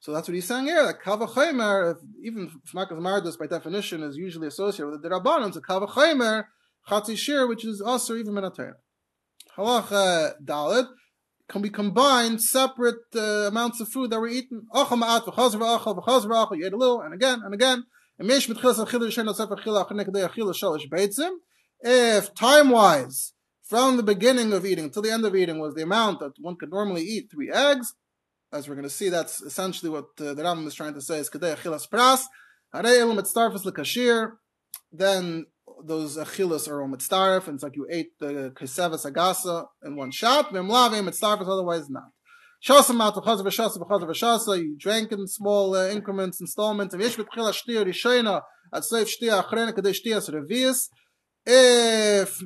So 0.00 0.12
that's 0.12 0.26
what 0.26 0.34
he's 0.34 0.46
saying 0.46 0.66
here. 0.66 0.84
That 0.84 1.00
kavachaymer, 1.00 1.96
even 2.24 2.50
makas 2.74 2.92
mardus 2.92 3.38
by 3.38 3.46
definition 3.46 4.02
is 4.02 4.16
usually 4.16 4.48
associated 4.48 4.90
with 4.90 5.02
the 5.02 5.08
derabbanim. 5.08 5.48
It's 5.48 5.56
a 5.56 5.60
kavachaymer 5.60 6.46
chatzi 6.88 7.16
shir, 7.16 7.46
which 7.46 7.64
is 7.64 7.80
also 7.80 8.16
even 8.16 8.34
min 8.34 8.50
Halacha 9.56 10.34
dalit 10.42 10.88
can 11.52 11.62
be 11.62 11.70
combined 11.70 12.42
separate 12.42 13.04
uh, 13.14 13.46
amounts 13.52 13.78
of 13.80 13.88
food 13.88 14.10
that 14.10 14.20
we're 14.20 14.28
eating. 14.28 14.62
You 14.74 14.80
ate 16.66 16.72
a 16.72 16.76
little, 16.76 17.00
and 17.02 17.14
again, 17.14 17.42
and 17.44 17.54
again. 17.54 17.84
If 21.84 22.34
time-wise, 22.34 23.32
from 23.62 23.96
the 23.96 24.02
beginning 24.02 24.52
of 24.52 24.64
eating 24.64 24.90
till 24.90 25.02
the 25.02 25.10
end 25.10 25.24
of 25.24 25.34
eating 25.36 25.58
was 25.58 25.74
the 25.74 25.82
amount 25.82 26.20
that 26.20 26.32
one 26.40 26.56
could 26.56 26.70
normally 26.70 27.02
eat 27.02 27.30
three 27.30 27.50
eggs, 27.52 27.94
as 28.52 28.68
we're 28.68 28.74
going 28.74 28.84
to 28.84 28.90
see, 28.90 29.08
that's 29.08 29.40
essentially 29.42 29.90
what 29.90 30.06
uh, 30.20 30.34
the 30.34 30.42
Rambam 30.42 30.66
is 30.66 30.74
trying 30.74 30.94
to 30.94 31.00
say 31.00 31.18
is 31.18 31.30
kadei 31.30 31.56
achilas 31.56 31.88
pras. 31.88 32.24
Then 34.92 35.46
those 35.84 36.16
achilas 36.16 36.68
are 36.68 36.82
on 36.82 36.92
mitzdarif, 36.92 37.46
and 37.46 37.54
it's 37.56 37.62
like 37.62 37.76
you 37.76 37.86
ate 37.90 38.18
the 38.18 38.52
keseva 38.54 38.94
sagasa 38.94 39.66
in 39.84 39.96
one 39.96 40.10
shot. 40.10 40.52
Vimlave 40.52 41.02
mitzdarif, 41.06 41.48
otherwise 41.48 41.88
not. 41.90 42.10
Shasa 42.66 42.96
mat 42.96 43.14
v'chazav 43.14 43.44
v'shasa 43.44 43.78
v'chazav 43.78 44.08
v'shasa. 44.08 44.58
You 44.58 44.76
drank 44.78 45.12
in 45.12 45.26
small 45.26 45.74
uh, 45.74 45.88
increments, 45.88 46.40
installments. 46.40 46.94
V'yesh 46.94 47.16
b'tchila 47.16 47.52
shtia 47.52 47.84
rishayna 47.84 48.42
at 48.72 48.82
seif 48.82 49.08
shtia 49.08 49.42
achrena 49.42 49.72
kadei 49.72 49.94
shtia 49.94 50.20
revius. 50.30 50.88
If 51.44 52.40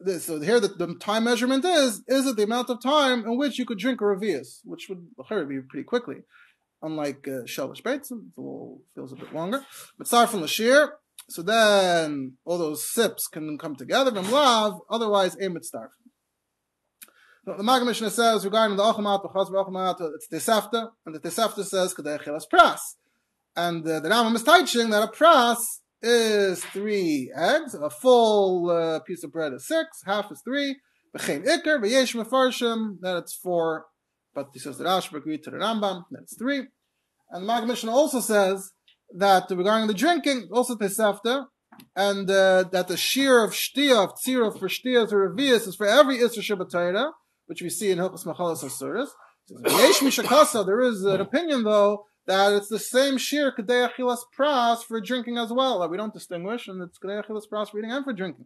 this, 0.00 0.24
so 0.24 0.40
here 0.40 0.60
the, 0.60 0.68
the, 0.68 0.94
time 0.94 1.24
measurement 1.24 1.64
is 1.64 2.02
is 2.06 2.26
it 2.26 2.36
the 2.36 2.44
amount 2.44 2.70
of 2.70 2.80
time 2.80 3.26
in 3.26 3.36
which 3.36 3.58
you 3.58 3.66
could 3.66 3.78
drink 3.78 4.00
a 4.00 4.04
revius, 4.04 4.60
which 4.64 4.88
would 4.88 5.08
be 5.48 5.60
pretty 5.68 5.84
quickly. 5.84 6.16
Unlike 6.80 7.26
uh, 7.26 7.30
shalish 7.42 7.82
beitzim, 7.82 8.28
it 8.28 8.84
feels 8.94 9.12
a 9.12 9.16
bit 9.16 9.34
longer. 9.34 9.64
But 9.98 10.06
sorry 10.06 10.28
from 10.28 10.46
shear, 10.46 10.92
so 11.28 11.42
then 11.42 12.38
all 12.44 12.58
those 12.58 12.90
sips 12.90 13.26
can 13.26 13.58
come 13.58 13.76
together 13.76 14.10
from 14.12 14.30
love, 14.30 14.80
otherwise 14.90 15.36
aim 15.40 15.58
starve. 15.62 15.90
So 17.44 17.54
the 17.56 17.62
Maggid 17.62 17.86
Mishnah 17.86 18.10
says 18.10 18.44
regarding 18.44 18.76
the 18.76 18.82
Achamat, 18.82 19.22
the 19.22 19.28
Chaz 19.28 20.12
it's 20.14 20.28
Tesafta, 20.28 20.90
and 21.04 21.14
the 21.14 21.20
Tesafta 21.20 21.64
says 21.64 21.94
Kadei 21.94 22.22
Chilas 22.22 22.44
Pras. 22.52 22.80
And 23.56 23.86
uh, 23.86 24.00
the 24.00 24.08
Rambam 24.08 24.34
is 24.36 24.42
teaching 24.42 24.90
that 24.90 25.02
a 25.02 25.08
pras 25.08 25.56
is 26.00 26.64
three 26.64 27.32
eggs, 27.34 27.74
a 27.74 27.90
full 27.90 28.70
uh, 28.70 29.00
piece 29.00 29.24
of 29.24 29.32
bread 29.32 29.52
is 29.52 29.66
six, 29.66 30.02
half 30.06 30.30
is 30.30 30.40
three, 30.44 30.76
B'chein 31.16 31.44
Iker, 31.46 31.82
B'yesh 31.82 32.14
Mefarshim, 32.14 32.98
then 33.00 33.16
it's 33.16 33.34
four, 33.34 33.86
but 34.34 34.48
he 34.52 34.58
says 34.58 34.78
the 34.78 34.84
Rashba 34.84 35.14
agreed 35.14 35.42
to 35.44 35.50
the 35.50 35.56
Rambam, 35.56 36.04
then 36.10 36.22
it's 36.22 36.38
three. 36.38 36.68
And 37.30 37.42
the 37.42 37.46
Maggid 37.46 37.68
Mishnah 37.68 37.90
also 37.90 38.20
says 38.20 38.70
that 39.16 39.46
regarding 39.50 39.88
the 39.88 39.94
drinking, 39.94 40.48
also 40.52 40.76
Pesafta, 40.76 41.46
and 41.94 42.30
uh, 42.30 42.64
that 42.72 42.88
the 42.88 42.96
shear 42.96 43.44
of 43.44 43.52
shtia, 43.52 44.04
of 44.04 44.14
tzira 44.14 44.56
for 44.58 44.68
shtia 44.68 45.08
to 45.08 45.14
revius 45.14 45.66
is 45.66 45.76
for 45.76 45.86
every 45.86 46.18
Isra 46.18 46.40
Shabbatayra, 46.40 47.12
which 47.46 47.62
we 47.62 47.70
see 47.70 47.90
in 47.90 47.98
Hilchas 47.98 48.26
Machalas 48.26 48.64
Asuras. 48.64 49.10
There 49.48 50.80
is 50.80 51.04
an 51.04 51.20
opinion, 51.20 51.64
though, 51.64 52.04
that 52.26 52.52
it's 52.52 52.68
the 52.68 52.78
same 52.78 53.16
shear 53.16 53.50
Kadei 53.50 53.88
Achilas 53.88 54.18
Pras 54.38 54.82
for 54.82 55.00
drinking 55.00 55.38
as 55.38 55.50
well, 55.50 55.80
that 55.80 55.90
we 55.90 55.96
don't 55.96 56.12
distinguish, 56.12 56.68
and 56.68 56.82
it's 56.82 56.98
Kadei 56.98 57.24
Achilas 57.24 57.44
Pras 57.50 57.70
for 57.70 57.78
eating 57.78 57.90
and 57.90 58.04
for 58.04 58.12
drinking. 58.12 58.44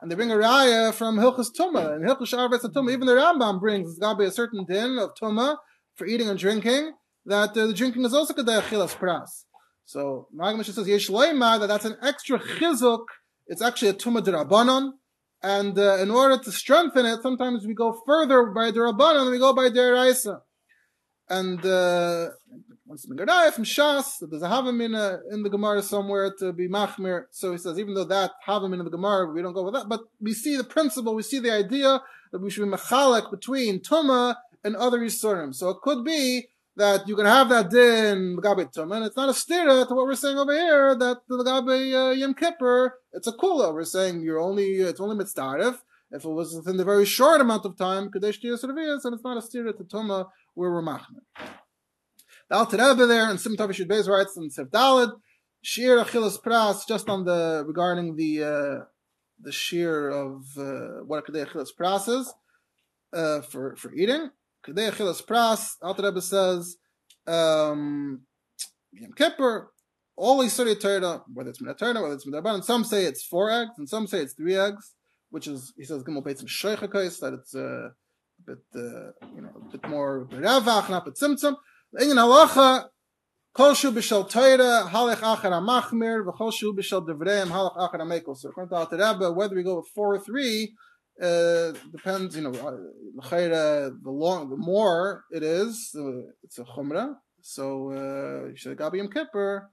And 0.00 0.10
they 0.10 0.14
bring 0.14 0.32
a 0.32 0.36
raya 0.36 0.94
from 0.94 1.18
Hilchas 1.18 1.48
Tumah, 1.54 1.96
and 1.96 2.08
Hilchas 2.08 2.32
Sharvetz 2.32 2.64
Tumah, 2.64 2.92
even 2.92 3.06
the 3.06 3.12
Rambam 3.12 3.60
brings, 3.60 3.90
it's 3.90 3.98
got 3.98 4.12
to 4.12 4.18
be 4.18 4.24
a 4.24 4.30
certain 4.30 4.64
din 4.64 4.98
of 4.98 5.10
Tumah 5.20 5.56
for 5.94 6.06
eating 6.06 6.30
and 6.30 6.38
drinking, 6.38 6.94
that 7.26 7.50
uh, 7.50 7.66
the 7.66 7.74
drinking 7.74 8.06
is 8.06 8.14
also 8.14 8.32
Kadei 8.32 8.62
Achilas 8.62 8.96
Pras. 8.96 9.44
So 9.88 10.28
Maggid 10.34 10.58
Mishnah 10.58 10.74
says 10.74 10.86
Yesh 10.86 11.06
that 11.06 11.66
that's 11.66 11.86
an 11.86 11.96
extra 12.02 12.38
chizuk. 12.38 13.06
It's 13.46 13.62
actually 13.62 13.88
a 13.88 13.94
tumah 13.94 14.22
derabanan, 14.22 14.90
and 15.42 15.78
uh, 15.78 15.96
in 15.96 16.10
order 16.10 16.36
to 16.36 16.52
strengthen 16.52 17.06
it, 17.06 17.22
sometimes 17.22 17.66
we 17.66 17.72
go 17.72 17.98
further 18.04 18.44
by 18.54 18.70
derabanan 18.70 19.22
and 19.22 19.30
we 19.30 19.38
go 19.38 19.54
by 19.54 19.70
deraisa. 19.70 20.42
And 21.30 21.64
uh, 21.64 22.28
It's 22.90 23.06
Megadai 23.06 23.50
from 23.54 23.64
Shas. 23.64 24.16
There's 24.20 24.42
a 24.42 24.48
Havamina 24.48 25.20
in 25.30 25.42
the 25.42 25.48
Gemara 25.48 25.80
somewhere 25.80 26.34
to 26.38 26.52
be 26.52 26.68
Machmir. 26.68 27.22
So 27.30 27.52
he 27.52 27.58
says, 27.58 27.78
even 27.78 27.94
though 27.94 28.04
that 28.04 28.32
Havamina 28.46 28.80
in 28.80 28.84
the 28.84 28.90
Gemara, 28.90 29.32
we 29.32 29.40
don't 29.40 29.54
go 29.54 29.62
with 29.62 29.72
that, 29.72 29.88
but 29.88 30.02
we 30.20 30.34
see 30.34 30.58
the 30.58 30.64
principle, 30.64 31.14
we 31.14 31.22
see 31.22 31.38
the 31.38 31.50
idea 31.50 32.02
that 32.30 32.42
we 32.42 32.50
should 32.50 32.64
be 32.66 32.76
Mechalek 32.76 33.30
between 33.30 33.80
Tuma 33.80 34.36
and 34.62 34.76
other 34.76 34.98
Yisurim. 34.98 35.54
So 35.54 35.70
it 35.70 35.78
could 35.82 36.04
be 36.04 36.48
that 36.78 37.08
you 37.08 37.16
can 37.16 37.26
have 37.26 37.48
that 37.48 37.70
din 37.70 38.36
Lagabe 38.36 38.72
Tuma, 38.72 38.96
and 38.96 39.06
it's 39.06 39.16
not 39.16 39.28
a 39.28 39.32
stira 39.32 39.86
to 39.86 39.94
what 39.94 40.06
we're 40.06 40.14
saying 40.14 40.38
over 40.38 40.52
here, 40.52 40.96
that 40.96 41.18
the 41.28 41.36
Lagabe 41.36 42.10
uh, 42.10 42.12
Yom 42.12 42.34
Kippur, 42.34 42.94
it's 43.12 43.26
a 43.26 43.32
kula. 43.32 43.74
We're 43.74 43.84
saying 43.84 44.22
you're 44.22 44.40
only, 44.40 44.76
it's 44.76 45.00
only 45.00 45.16
mitzdarif. 45.22 45.78
If 46.10 46.24
it 46.24 46.28
was 46.28 46.54
within 46.54 46.76
the 46.76 46.84
very 46.84 47.04
short 47.04 47.40
amount 47.40 47.66
of 47.66 47.76
time, 47.76 48.10
Kadesh 48.10 48.40
Tiyas 48.40 48.62
and 48.62 48.78
it's 49.14 49.24
not 49.24 49.36
a 49.36 49.40
stira 49.40 49.76
to 49.76 49.84
Tuma 49.84 50.28
where 50.54 50.70
we're 50.70 50.82
machmir. 50.82 51.24
The 52.48 52.56
Alter 52.56 52.76
Rebbe 52.78 53.06
there 53.06 53.28
and 53.28 53.40
Sim 53.40 53.56
Tavishid 53.56 53.88
Beis 53.88 54.08
writes 54.08 54.36
in 54.36 54.48
Sev 54.48 54.68
Dalid, 54.68 55.12
Shir 55.60 55.98
Achilles 55.98 56.38
Pras, 56.38 56.86
just 56.86 57.08
on 57.08 57.24
the, 57.24 57.64
regarding 57.66 58.14
the, 58.14 58.42
uh, 58.44 58.84
the 59.40 59.52
shear 59.52 60.08
of, 60.08 60.44
uh, 60.56 61.02
what 61.04 61.26
Kadei 61.26 61.42
Achilles 61.42 61.72
Pras 61.78 62.08
is, 62.08 62.32
uh, 63.12 63.40
for, 63.42 63.74
for 63.76 63.92
eating. 63.92 64.30
Kadei 64.68 64.88
Achilles 64.88 65.22
Pras, 65.22 65.76
Alter 65.82 66.02
Rebbe 66.02 66.20
says, 66.20 66.76
um, 67.26 68.22
Yom 68.92 69.12
Kippur, 69.12 69.70
all 70.16 70.44
Yisuri 70.44 70.78
Torah, 70.78 71.22
whether 71.32 71.50
it's 71.50 71.58
Torah, 71.58 72.02
whether 72.02 72.14
it's 72.14 72.26
Midaban, 72.26 72.62
some 72.62 72.84
say 72.84 73.04
it's 73.04 73.24
four 73.24 73.50
eggs, 73.50 73.70
and 73.78 73.88
some 73.88 74.06
say 74.06 74.18
it's 74.18 74.34
three 74.34 74.56
eggs, 74.56 74.94
which 75.30 75.46
is, 75.46 75.72
he 75.76 75.84
says, 75.84 76.02
Gimel 76.02 76.22
Beitzim 76.22 76.48
Sheichakais, 76.48 77.20
that 77.20 77.32
it's, 77.34 77.54
uh, 77.54 77.88
a 77.88 77.92
bit, 78.46 78.58
uh, 78.74 79.12
you 79.34 79.42
know, 79.42 79.50
a 79.56 79.72
bit 79.72 79.88
more 79.88 80.26
Ravach, 80.30 80.90
not 80.90 81.04
but 81.04 81.14
Tzimtzum. 81.14 81.56
In 81.98 82.16
halacha, 82.16 82.88
kol 83.54 83.74
shu 83.74 83.90
b'shel 83.90 84.28
Torah, 84.28 84.88
halach 84.88 85.16
achar 85.16 85.50
ha-machmir, 85.50 86.24
v'chol 86.26 86.52
shu 86.52 86.74
b'shel 86.74 87.06
devreim, 87.06 87.46
halach 87.46 87.76
achar 87.76 87.98
ha-mekel. 87.98 88.36
So 88.36 88.50
according 88.50 88.70
to 88.70 88.76
Alter 88.76 88.96
Rebbe, 88.96 89.32
whether 89.32 89.56
we 89.56 89.62
go 89.62 89.76
with 89.76 89.88
four 89.94 90.14
or 90.14 90.18
three, 90.18 90.74
uh, 91.22 91.72
depends, 91.90 92.36
you 92.36 92.42
know, 92.42 92.50
uh, 92.50 93.90
the 94.02 94.10
long, 94.10 94.50
the 94.50 94.56
more 94.56 95.24
it 95.30 95.42
is, 95.42 95.94
uh, 95.98 96.30
it's 96.42 96.58
a 96.58 96.64
chumrah. 96.64 97.14
So, 97.40 97.64
uh, 97.92 98.48
you 98.50 98.56
should 98.56 98.78
have 98.78 98.92
Gabi 98.92 98.98
Yom 98.98 99.08
Kippur, 99.08 99.70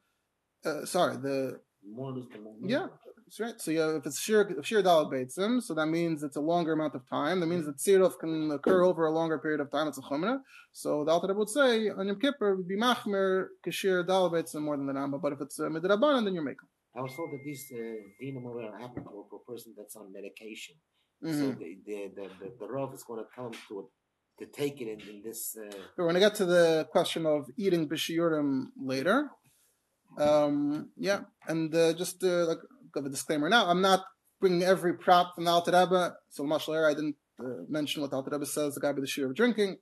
uh, 0.65 0.85
sorry, 0.85 1.17
the, 1.17 1.59
More 1.87 2.17
is 2.17 2.25
the 2.31 2.39
more. 2.39 2.55
yeah, 2.65 2.87
that's 3.25 3.39
right. 3.39 3.59
So 3.59 3.71
yeah, 3.71 3.97
if 3.97 4.05
it's 4.05 4.19
shir 4.19 4.41
if 4.59 4.65
shir 4.65 4.81
dalad 4.83 5.11
beitzim, 5.11 5.61
so 5.61 5.73
that 5.73 5.87
means 5.87 6.23
it's 6.23 6.35
a 6.35 6.41
longer 6.41 6.73
amount 6.73 6.95
of 6.95 7.07
time. 7.09 7.39
That 7.39 7.47
means 7.47 7.65
that 7.65 7.77
tziruf 7.77 8.19
can 8.19 8.51
occur 8.51 8.83
over 8.83 9.05
a 9.05 9.11
longer 9.11 9.37
period 9.39 9.61
of 9.61 9.71
time. 9.71 9.87
It's 9.87 9.97
a 9.97 10.01
chumrah. 10.01 10.39
So 10.71 11.03
the 11.05 11.11
Alter 11.11 11.33
would 11.33 11.49
say 11.49 11.89
on 11.89 12.07
Yom 12.07 12.19
Kippur 12.19 12.55
would 12.55 12.67
be 12.67 12.77
machmer 12.77 13.47
kashir 13.65 14.03
dalad 14.05 14.31
beitzim 14.33 14.61
more 14.61 14.77
than 14.77 14.87
the 14.87 14.93
Rambam. 14.93 15.21
But 15.21 15.33
if 15.33 15.41
it's 15.41 15.59
uh, 15.59 15.63
midrabanan, 15.63 16.25
then 16.25 16.33
you're 16.35 16.43
making. 16.43 16.67
I 16.97 17.01
was 17.01 17.13
told 17.15 17.31
that 17.33 17.43
these 17.43 17.71
uh, 17.73 18.47
over 18.47 18.61
are 18.61 18.81
applicable 18.81 19.27
for 19.29 19.37
a 19.41 19.51
person 19.51 19.73
that's 19.77 19.95
on 19.95 20.13
medication. 20.13 20.75
So 21.21 21.27
Mhm. 21.27 21.57
the 21.57 21.77
the 21.85 22.11
the, 22.39 22.51
the, 22.59 22.67
Rav 22.67 22.93
is 22.93 23.03
going 23.03 23.23
to 23.23 23.29
tell 23.33 23.47
him 23.47 23.53
to 23.69 23.89
to 24.39 24.45
take 24.47 24.81
it 24.81 24.87
in, 24.93 24.99
in 25.09 25.21
this. 25.23 25.55
Uh, 25.57 25.71
We're 25.97 26.05
going 26.05 26.15
to 26.15 26.19
get 26.19 26.35
to 26.35 26.45
the 26.45 26.87
question 26.91 27.25
of 27.25 27.49
eating 27.57 27.87
b'shiurim 27.89 28.67
later. 28.77 29.29
Um, 30.17 30.89
yeah, 30.97 31.21
and 31.47 31.73
uh, 31.75 31.93
just 31.93 32.23
uh, 32.23 32.45
like 32.45 32.59
give 32.93 33.05
a 33.05 33.09
disclaimer 33.09 33.49
now, 33.49 33.67
I'm 33.69 33.81
not 33.81 34.01
bringing 34.39 34.63
every 34.63 34.93
prop 34.97 35.35
from 35.35 35.45
the 35.45 35.51
Alter 35.51 35.71
Rebbe. 35.71 36.15
So 36.29 36.43
much 36.43 36.67
later, 36.67 36.87
I 36.87 36.93
didn't 36.93 37.15
uh, 37.39 37.63
mention 37.67 38.01
what 38.01 38.11
the 38.11 38.17
Alter 38.17 38.31
Rebbe 38.31 38.45
says, 38.45 38.75
the 38.75 38.81
guy 38.81 38.91
by 38.93 39.01
the 39.01 39.07
shiur 39.07 39.25
of 39.25 39.35
drinking. 39.35 39.77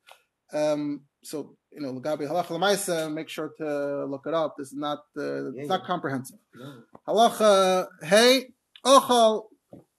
Um, 0.54 1.02
so 1.24 1.56
you 1.72 1.82
know, 1.82 1.94
the 1.94 2.02
Gabi 2.02 2.28
halacha 2.30 2.48
lemaisa, 2.58 3.12
make 3.12 3.30
sure 3.30 3.52
to 3.58 4.06
look 4.06 4.24
it 4.28 4.34
up. 4.34 4.56
This 4.58 4.68
is 4.68 4.78
not 4.78 5.00
uh, 5.18 5.50
it's 5.50 5.58
Yeah, 5.58 5.66
not 5.78 5.86
comprehensive. 5.86 6.38
no. 6.56 6.84
Halacha 7.08 7.88
hey 8.04 8.54
ochal 8.86 9.46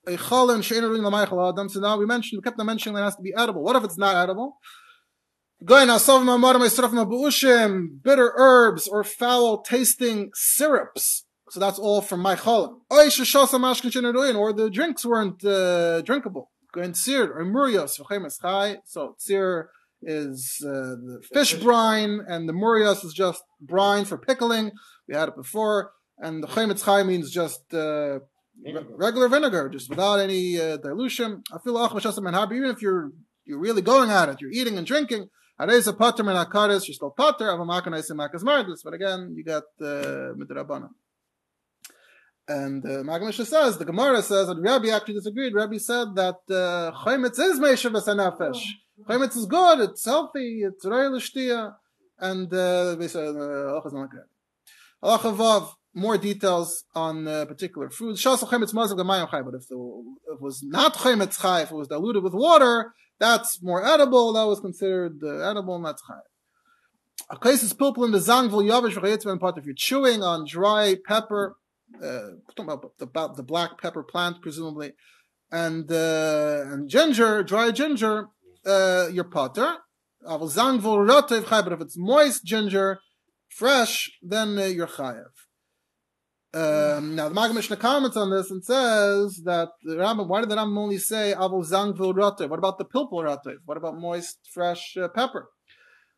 eichalin 0.06 0.62
she'enu 0.62 0.88
rin 0.88 1.02
l'maychal 1.02 1.52
adam. 1.52 1.68
So 1.68 1.80
now 1.80 1.96
we 1.98 2.06
mentioned, 2.06 2.38
we 2.38 2.42
kept 2.42 2.58
on 2.60 2.66
mentioning 2.66 2.94
that 2.94 3.02
it 3.02 3.04
has 3.04 3.16
to 3.16 3.22
be 3.22 3.34
edible. 3.36 3.62
What 3.62 3.76
if 3.76 3.84
it's 3.84 3.98
not 3.98 4.16
edible? 4.16 4.58
Going 5.64 5.88
asov 5.88 6.24
ma'amar 6.24 6.60
me'sraf 6.60 6.90
ma'bu'ushim, 6.90 8.02
bitter 8.02 8.32
herbs 8.36 8.86
or 8.88 9.02
foul 9.04 9.62
tasting 9.62 10.30
syrups. 10.34 11.24
So 11.50 11.60
that's 11.60 11.78
all 11.78 12.00
from 12.02 12.20
my 12.20 12.34
cholim. 12.34 12.80
Oy 12.92 13.06
sheshasa 13.06 13.60
mashkin 13.60 13.92
she'enu 13.92 14.36
or 14.36 14.52
the 14.52 14.70
drinks 14.70 15.04
weren't 15.06 15.44
uh, 15.44 16.02
drinkable. 16.02 16.50
Going 16.72 16.92
tsir 16.92 17.32
or 17.34 17.44
murios 17.44 17.96
v'chem 17.98 18.26
eschai. 18.26 18.78
So 18.84 19.16
tsir 19.18 19.68
is 20.02 20.62
uh, 20.66 20.70
the 20.70 21.22
fish 21.32 21.54
brine, 21.54 22.20
and 22.28 22.48
the 22.48 22.52
murios 22.52 23.04
is 23.04 23.14
just 23.14 23.42
brine 23.60 24.04
for 24.04 24.18
pickling. 24.18 24.72
We 25.08 25.14
had 25.14 25.28
it 25.28 25.36
before, 25.36 25.92
and 26.18 26.42
the 26.42 26.48
chemetz 26.48 26.84
chai 26.84 27.04
means 27.04 27.30
just 27.30 27.72
uh, 27.72 28.18
Vinegar. 28.62 28.96
regular 28.96 29.28
vinegar, 29.28 29.68
just 29.68 29.88
without 29.90 30.20
any 30.20 30.60
uh, 30.60 30.76
dilution. 30.76 31.42
I 31.52 31.58
feel 31.58 31.76
even 31.76 32.70
if 32.70 32.82
you're 32.82 33.10
you're 33.44 33.58
really 33.58 33.82
going 33.82 34.10
at 34.10 34.28
it, 34.28 34.40
you're 34.40 34.52
eating 34.52 34.78
and 34.78 34.86
drinking. 34.86 35.28
Areza 35.60 35.96
pater 35.96 36.22
men 36.22 36.36
akaris, 36.36 36.86
you're 36.86 36.94
still 36.94 37.10
pater. 37.10 37.50
And 37.50 37.60
makas 37.60 38.42
mardus. 38.42 38.80
But 38.82 38.94
again, 38.94 39.34
you 39.36 39.44
got 39.44 39.64
uh, 39.80 40.34
midrabana. 40.34 40.88
And 42.46 42.84
uh, 42.84 43.02
Maggid 43.02 43.26
Mishnah 43.26 43.46
says, 43.46 43.78
the 43.78 43.86
Gemara 43.86 44.20
says 44.20 44.48
that 44.48 44.58
Rabbi 44.58 44.88
actually 44.88 45.14
disagreed. 45.14 45.54
Rabbi 45.54 45.78
said 45.78 46.14
that 46.16 46.36
uh, 46.50 46.92
Chaimitz 46.92 47.38
is 47.38 47.58
Meishav 47.58 47.92
Nefesh. 47.92 48.62
Chaimitz 49.08 49.36
is 49.36 49.46
good, 49.46 49.80
it's 49.80 50.04
healthy, 50.04 50.62
it's 50.62 50.84
Rei 50.84 51.08
L'Shtia. 51.08 51.74
And 52.18 52.52
uh, 52.52 52.96
they 52.96 53.08
said, 53.08 53.34
more 55.94 56.18
details 56.18 56.84
on 56.94 57.26
uh, 57.26 57.44
particular 57.46 57.88
foods. 57.88 58.22
But 58.22 58.42
if, 58.42 58.52
it 58.52 60.40
was 60.40 60.62
not 60.62 60.94
Chaimitz 60.94 61.40
Chai, 61.40 61.62
if 61.62 61.70
it 61.70 61.74
was 61.74 61.88
diluted 61.88 62.22
with 62.22 62.34
water, 62.34 62.92
that's 63.20 63.62
more 63.62 63.84
edible, 63.84 64.32
that 64.32 64.46
was 64.46 64.60
considered 64.60 65.20
uh, 65.22 65.48
edible, 65.48 65.76
and 65.76 65.84
that's 65.84 66.02
Chai. 66.06 66.20
A 67.30 67.38
case 67.38 67.62
is 67.62 67.72
pulpul 67.72 68.04
in 68.04 68.10
the 68.10 68.18
zangvul 68.18 68.64
yavish 68.68 69.40
part 69.40 69.56
if 69.56 69.64
you're 69.64 69.74
chewing 69.74 70.22
on 70.22 70.44
dry 70.46 70.96
pepper, 71.06 71.56
uh, 72.02 72.32
about 72.58 72.98
the, 72.98 73.04
about 73.04 73.36
the 73.36 73.42
black 73.42 73.80
pepper 73.80 74.02
plant, 74.02 74.42
presumably, 74.42 74.92
and 75.50 75.90
uh, 75.90 76.64
and 76.66 76.88
ginger, 76.90 77.42
dry 77.44 77.70
ginger, 77.70 78.28
uh, 78.66 79.08
your 79.10 79.24
potter. 79.24 79.76
But 80.26 80.42
if 80.42 81.80
it's 81.80 81.96
moist 81.96 82.44
ginger, 82.44 83.00
fresh, 83.48 84.10
then 84.22 84.58
uh, 84.58 84.64
you're 84.64 84.86
chayev. 84.86 85.30
Um, 86.54 87.16
now 87.16 87.28
the 87.28 87.34
Maggid 87.34 87.56
Mishnah 87.56 87.76
comments 87.76 88.16
on 88.16 88.30
this 88.30 88.48
and 88.48 88.64
says 88.64 89.42
that 89.44 89.70
the 89.82 89.96
Rambam, 89.96 90.28
why 90.28 90.38
did 90.40 90.50
the 90.50 90.54
Rambam 90.54 90.78
only 90.78 90.98
say 90.98 91.34
aval 91.36 91.68
zangvul 91.68 92.14
rotev? 92.14 92.48
What 92.48 92.60
about 92.60 92.78
the 92.78 92.84
pilpul 92.84 93.24
rotev? 93.24 93.56
What 93.64 93.76
about 93.76 93.98
moist, 93.98 94.38
fresh 94.52 94.96
uh, 94.96 95.08
pepper? 95.08 95.48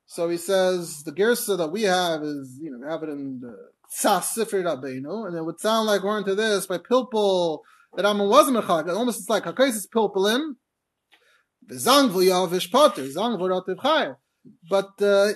So 0.04 0.28
he 0.28 0.36
says 0.36 1.04
the 1.04 1.12
gersa 1.12 1.56
that 1.56 1.72
we 1.72 1.84
have 1.84 2.22
is, 2.22 2.58
you 2.60 2.70
know, 2.70 2.78
we 2.82 2.86
have 2.86 3.02
it 3.02 3.08
in 3.08 3.40
the 3.40 3.56
Tzas 3.90 4.36
Sifri 4.36 4.62
Rabbeinu, 4.62 5.26
and 5.26 5.36
it 5.36 5.42
would 5.42 5.58
sound 5.58 5.86
like 5.86 6.02
we're 6.02 6.18
into 6.18 6.34
this 6.34 6.66
by 6.66 6.76
Pilpul 6.78 7.60
that 7.94 8.04
Rambam 8.04 8.28
wasn't 8.28 8.58
mechalik. 8.58 8.94
Almost 8.94 9.20
it's 9.20 9.30
like 9.30 9.44
Hakais 9.44 9.70
is 9.70 9.88
Pilpulim, 9.88 10.56
V'zangvu 11.70 12.26
Yavish 12.28 12.70
Potter, 12.70 13.04
Zangvu 13.04 13.40
Rativ 13.40 13.76
Chayev. 13.76 14.16
But 14.68 15.00
uh, 15.02 15.32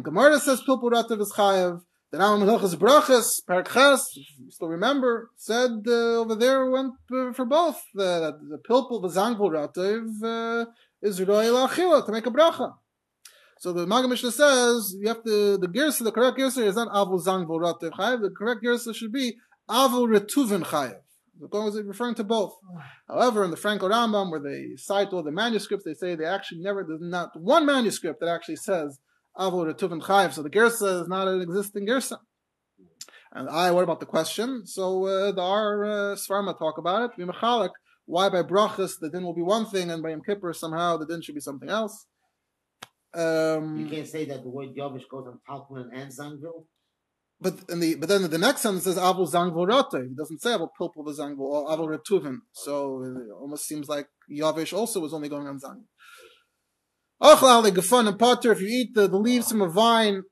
Gemara 0.00 0.38
says 0.38 0.62
Pilpul 0.62 0.92
Rativ 0.92 1.20
is 1.20 1.32
Chayev. 1.32 1.82
The 2.12 2.18
Rambam 2.18 2.44
Hilchas 2.44 2.74
Brachas, 2.74 3.42
Parakchas, 3.42 4.02
still 4.50 4.68
remember, 4.68 5.30
said 5.36 5.70
uh, 5.86 6.20
over 6.20 6.34
there 6.34 6.70
went 6.70 6.92
uh, 7.10 7.32
for 7.32 7.46
both. 7.46 7.76
Uh, 7.98 8.20
that 8.20 8.34
the 8.50 8.58
Pilpul 8.68 9.02
V'zangvu 9.02 9.40
Rativ 9.40 10.22
uh, 10.22 10.70
is 11.00 11.18
Achila 11.18 12.04
to 12.04 12.12
make 12.12 12.26
a 12.26 12.30
bracha. 12.30 12.74
So 13.60 13.72
the 13.72 13.86
Maggid 13.86 14.10
Mishnah 14.10 14.30
says 14.30 14.94
you 15.00 15.08
have 15.08 15.24
to 15.24 15.56
the 15.56 15.68
girsa, 15.68 16.04
the 16.04 16.12
correct 16.12 16.36
girsa 16.36 16.62
is 16.66 16.76
not 16.76 16.88
avul 16.88 17.24
zang 17.24 17.46
v'ratev 17.46 17.92
chayev. 17.92 18.20
The 18.20 18.28
correct 18.28 18.62
girsa 18.62 18.94
should 18.94 19.12
be 19.12 19.38
avul 19.70 20.06
retuvin 20.06 20.64
chayev. 20.64 20.96
The 21.40 21.58
is 21.66 21.82
referring 21.82 22.16
to 22.16 22.24
both. 22.24 22.54
However, 23.08 23.42
in 23.42 23.50
the 23.50 23.56
Frankel 23.56 23.90
Rambam, 23.90 24.30
where 24.30 24.38
they 24.38 24.76
cite 24.76 25.14
all 25.14 25.22
the 25.22 25.32
manuscripts, 25.32 25.84
they 25.86 25.94
say 25.94 26.14
they 26.14 26.26
actually 26.26 26.60
never 26.60 26.84
there's 26.84 27.00
not 27.00 27.40
one 27.40 27.64
manuscript 27.64 28.20
that 28.20 28.28
actually 28.28 28.56
says 28.56 28.98
avul 29.38 29.72
retuvin 29.72 30.00
chayev. 30.02 30.32
So 30.32 30.42
the 30.42 30.50
girsa 30.50 31.02
is 31.02 31.08
not 31.08 31.28
an 31.28 31.40
existing 31.40 31.86
girsa. 31.86 32.18
And 33.34 33.48
I, 33.48 33.70
what 33.70 33.84
about 33.84 34.00
the 34.00 34.06
question? 34.06 34.66
So 34.66 35.06
uh, 35.06 35.32
the 35.32 35.40
our 35.40 35.84
uh, 35.84 36.16
Svarma 36.16 36.58
talk 36.58 36.76
about 36.78 37.12
it. 37.18 37.70
Why 38.04 38.28
by 38.28 38.42
brachas 38.42 38.92
the 39.00 39.08
din 39.08 39.22
will 39.22 39.34
be 39.34 39.42
one 39.42 39.66
thing, 39.66 39.90
and 39.90 40.02
by 40.02 40.10
Yom 40.10 40.22
Kippur 40.26 40.52
somehow 40.52 40.96
the 40.96 41.06
din 41.06 41.22
should 41.22 41.34
be 41.34 41.40
something 41.40 41.68
else. 41.68 42.06
Um, 43.14 43.78
You 43.78 43.88
can't 43.88 44.08
say 44.08 44.24
that 44.26 44.42
the 44.42 44.48
word 44.48 44.74
Yavish 44.74 45.08
goes 45.10 45.26
on 45.26 45.38
Talmud 45.46 45.92
and 45.94 46.10
Zangville. 46.10 46.66
But 47.40 47.54
in 47.70 47.80
the 47.80 47.96
but 47.96 48.08
then 48.08 48.30
the 48.30 48.38
next 48.38 48.60
sentence 48.60 48.84
says 48.84 48.96
avul 48.96 49.30
zangvul 49.30 49.66
rote. 49.68 49.94
It 49.94 50.16
doesn't 50.16 50.40
say 50.40 50.50
avul 50.50 50.68
pilpul 50.78 51.04
v'zangvul 51.06 51.40
or 51.40 51.68
avul 51.68 51.88
retuvin. 51.96 52.36
So 52.52 53.02
it 53.02 53.32
almost 53.32 53.66
seems 53.66 53.88
like 53.88 54.06
Yavish 54.30 54.72
also 54.72 55.00
was 55.00 55.12
only 55.12 55.28
going 55.28 55.46
on 55.46 55.58
zangvul. 55.58 55.86
Achla 57.11 57.11
ale 57.11 57.11
gefun 57.11 57.11
and 57.11 57.11
potter. 57.11 57.11
If 57.24 58.60
you 58.60 58.68
eat 58.68 58.94
the, 58.94 59.08
the 59.08 59.16
leaves 59.16 59.50
from 59.50 59.62
a 59.62 59.68
vine, 59.68 60.22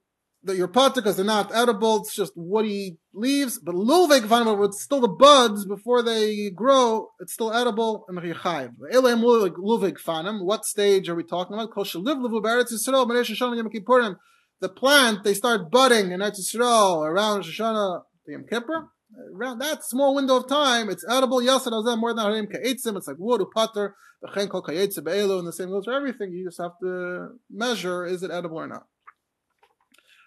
that 0.43 0.57
your 0.57 0.69
potter 0.69 1.03
because 1.03 1.17
they're 1.17 1.25
not 1.25 1.55
edible. 1.55 2.01
It's 2.01 2.15
just 2.15 2.33
woody 2.35 2.97
leaves. 3.13 3.59
But 3.59 3.75
lulvig 3.75 4.23
vanim, 4.23 4.65
it's 4.67 4.83
still 4.83 5.01
the 5.01 5.09
buds 5.09 5.67
before 5.67 6.03
they 6.03 6.51
grow. 6.51 7.09
It's 7.21 7.35
still 7.35 7.53
edible 7.53 8.07
and 8.09 8.19
richayiv. 8.19 8.71
Elam 8.91 9.21
lulvig 9.21 9.99
fanim. 10.01 10.43
What 10.43 10.65
stage 10.65 11.11
are 11.11 11.15
we 11.15 11.25
talking 11.25 11.55
about? 11.55 11.71
Kol 11.73 11.85
shaliv 11.85 12.23
levu 12.23 12.43
beretz 12.43 12.73
yisrael 12.73 13.07
b'nei 13.07 13.23
shoshana 13.23 13.57
yom 13.57 13.69
kippurim. 13.69 14.17
The 14.61 14.69
plant 14.69 15.25
they 15.25 15.33
start 15.33 15.71
budding 15.71 16.13
in 16.13 16.21
Eretz 16.21 16.39
Yisrael 16.39 17.07
around 17.07 17.45
Shoshana 17.45 18.03
Yom 18.27 18.45
Kippur. 18.45 18.91
Around 19.35 19.59
that 19.59 19.85
small 19.85 20.15
window 20.15 20.37
of 20.37 20.49
time, 20.49 20.89
it's 20.89 21.05
edible. 21.09 21.41
Yasad 21.41 21.73
azem 21.73 21.99
more 21.99 22.15
than 22.15 22.25
harim 22.25 22.47
ka'etzim. 22.47 22.97
It's 22.97 23.09
like 23.09 23.17
wood, 23.19 23.41
upater, 23.41 23.93
v'chen 24.25 24.49
kol 24.49 24.63
ka'etzim 24.63 25.05
be'elu, 25.05 25.39
and 25.39 25.49
the 25.49 25.53
same 25.53 25.71
goes 25.71 25.85
for 25.85 25.93
everything. 25.93 26.33
You 26.33 26.45
just 26.45 26.59
have 26.59 26.79
to 26.83 27.31
measure, 27.51 28.07
is 28.07 28.23
it 28.23 28.31
edible 28.31 28.59
or 28.59 28.69
not? 28.69 28.87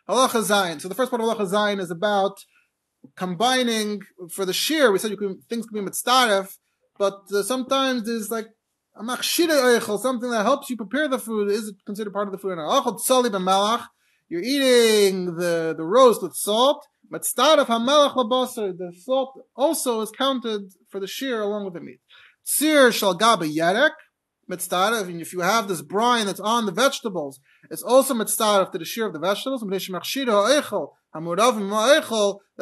Halacha 0.09 0.43
Zayin. 0.43 0.81
So 0.81 0.89
the 0.89 0.95
first 0.95 1.11
part 1.11 1.21
of 1.21 1.29
Halacha 1.29 1.49
Zayin 1.49 1.79
is 1.79 1.91
about 1.91 2.43
combining 3.15 4.01
for 4.29 4.45
the 4.45 4.53
shear. 4.53 4.91
We 4.91 4.99
said 4.99 5.11
you 5.11 5.17
can 5.17 5.41
things 5.49 5.65
can 5.65 5.83
be 5.83 5.89
mitzdaref, 5.89 6.57
but 6.97 7.21
uh, 7.33 7.43
sometimes 7.43 8.03
there's 8.03 8.29
like 8.29 8.47
a 8.95 9.03
machshire 9.03 9.47
eichel, 9.47 9.99
something 9.99 10.29
that 10.29 10.43
helps 10.43 10.69
you 10.69 10.75
prepare 10.75 11.07
the 11.07 11.19
food. 11.19 11.49
Is 11.49 11.69
it 11.69 11.75
considered 11.85 12.13
part 12.13 12.27
of 12.27 12.33
the 12.33 12.37
food? 12.37 12.57
Tzali 12.57 13.29
b'malach. 13.29 13.87
You're 14.29 14.41
eating 14.41 15.35
the, 15.35 15.73
the 15.77 15.83
roast 15.83 16.21
with 16.21 16.35
salt. 16.35 16.85
Mitzdaref 17.13 17.67
hamelach 17.67 18.15
labasar. 18.15 18.75
The 18.77 18.91
salt 18.97 19.39
also 19.55 20.01
is 20.01 20.09
counted 20.11 20.73
for 20.89 20.99
the 20.99 21.07
shear 21.07 21.41
along 21.41 21.65
with 21.65 21.75
the 21.75 21.81
meat. 21.81 21.99
Tzir 22.45 22.91
shal 22.91 23.15
gabe 23.15 23.41
yerek. 23.41 23.91
Mitzdaref, 24.51 25.07
and 25.07 25.21
if 25.21 25.31
you 25.31 25.39
have 25.39 25.69
this 25.69 25.81
brine 25.81 26.25
that's 26.25 26.39
on 26.39 26.65
the 26.65 26.71
vegetables, 26.73 27.39
it's 27.71 27.81
also 27.81 28.13
mitzdaref 28.13 28.73
to 28.73 28.77
the 28.77 28.83
shear 28.83 29.05
of 29.05 29.13
the 29.13 29.19
vegetables. 29.19 29.61
The 29.61 29.69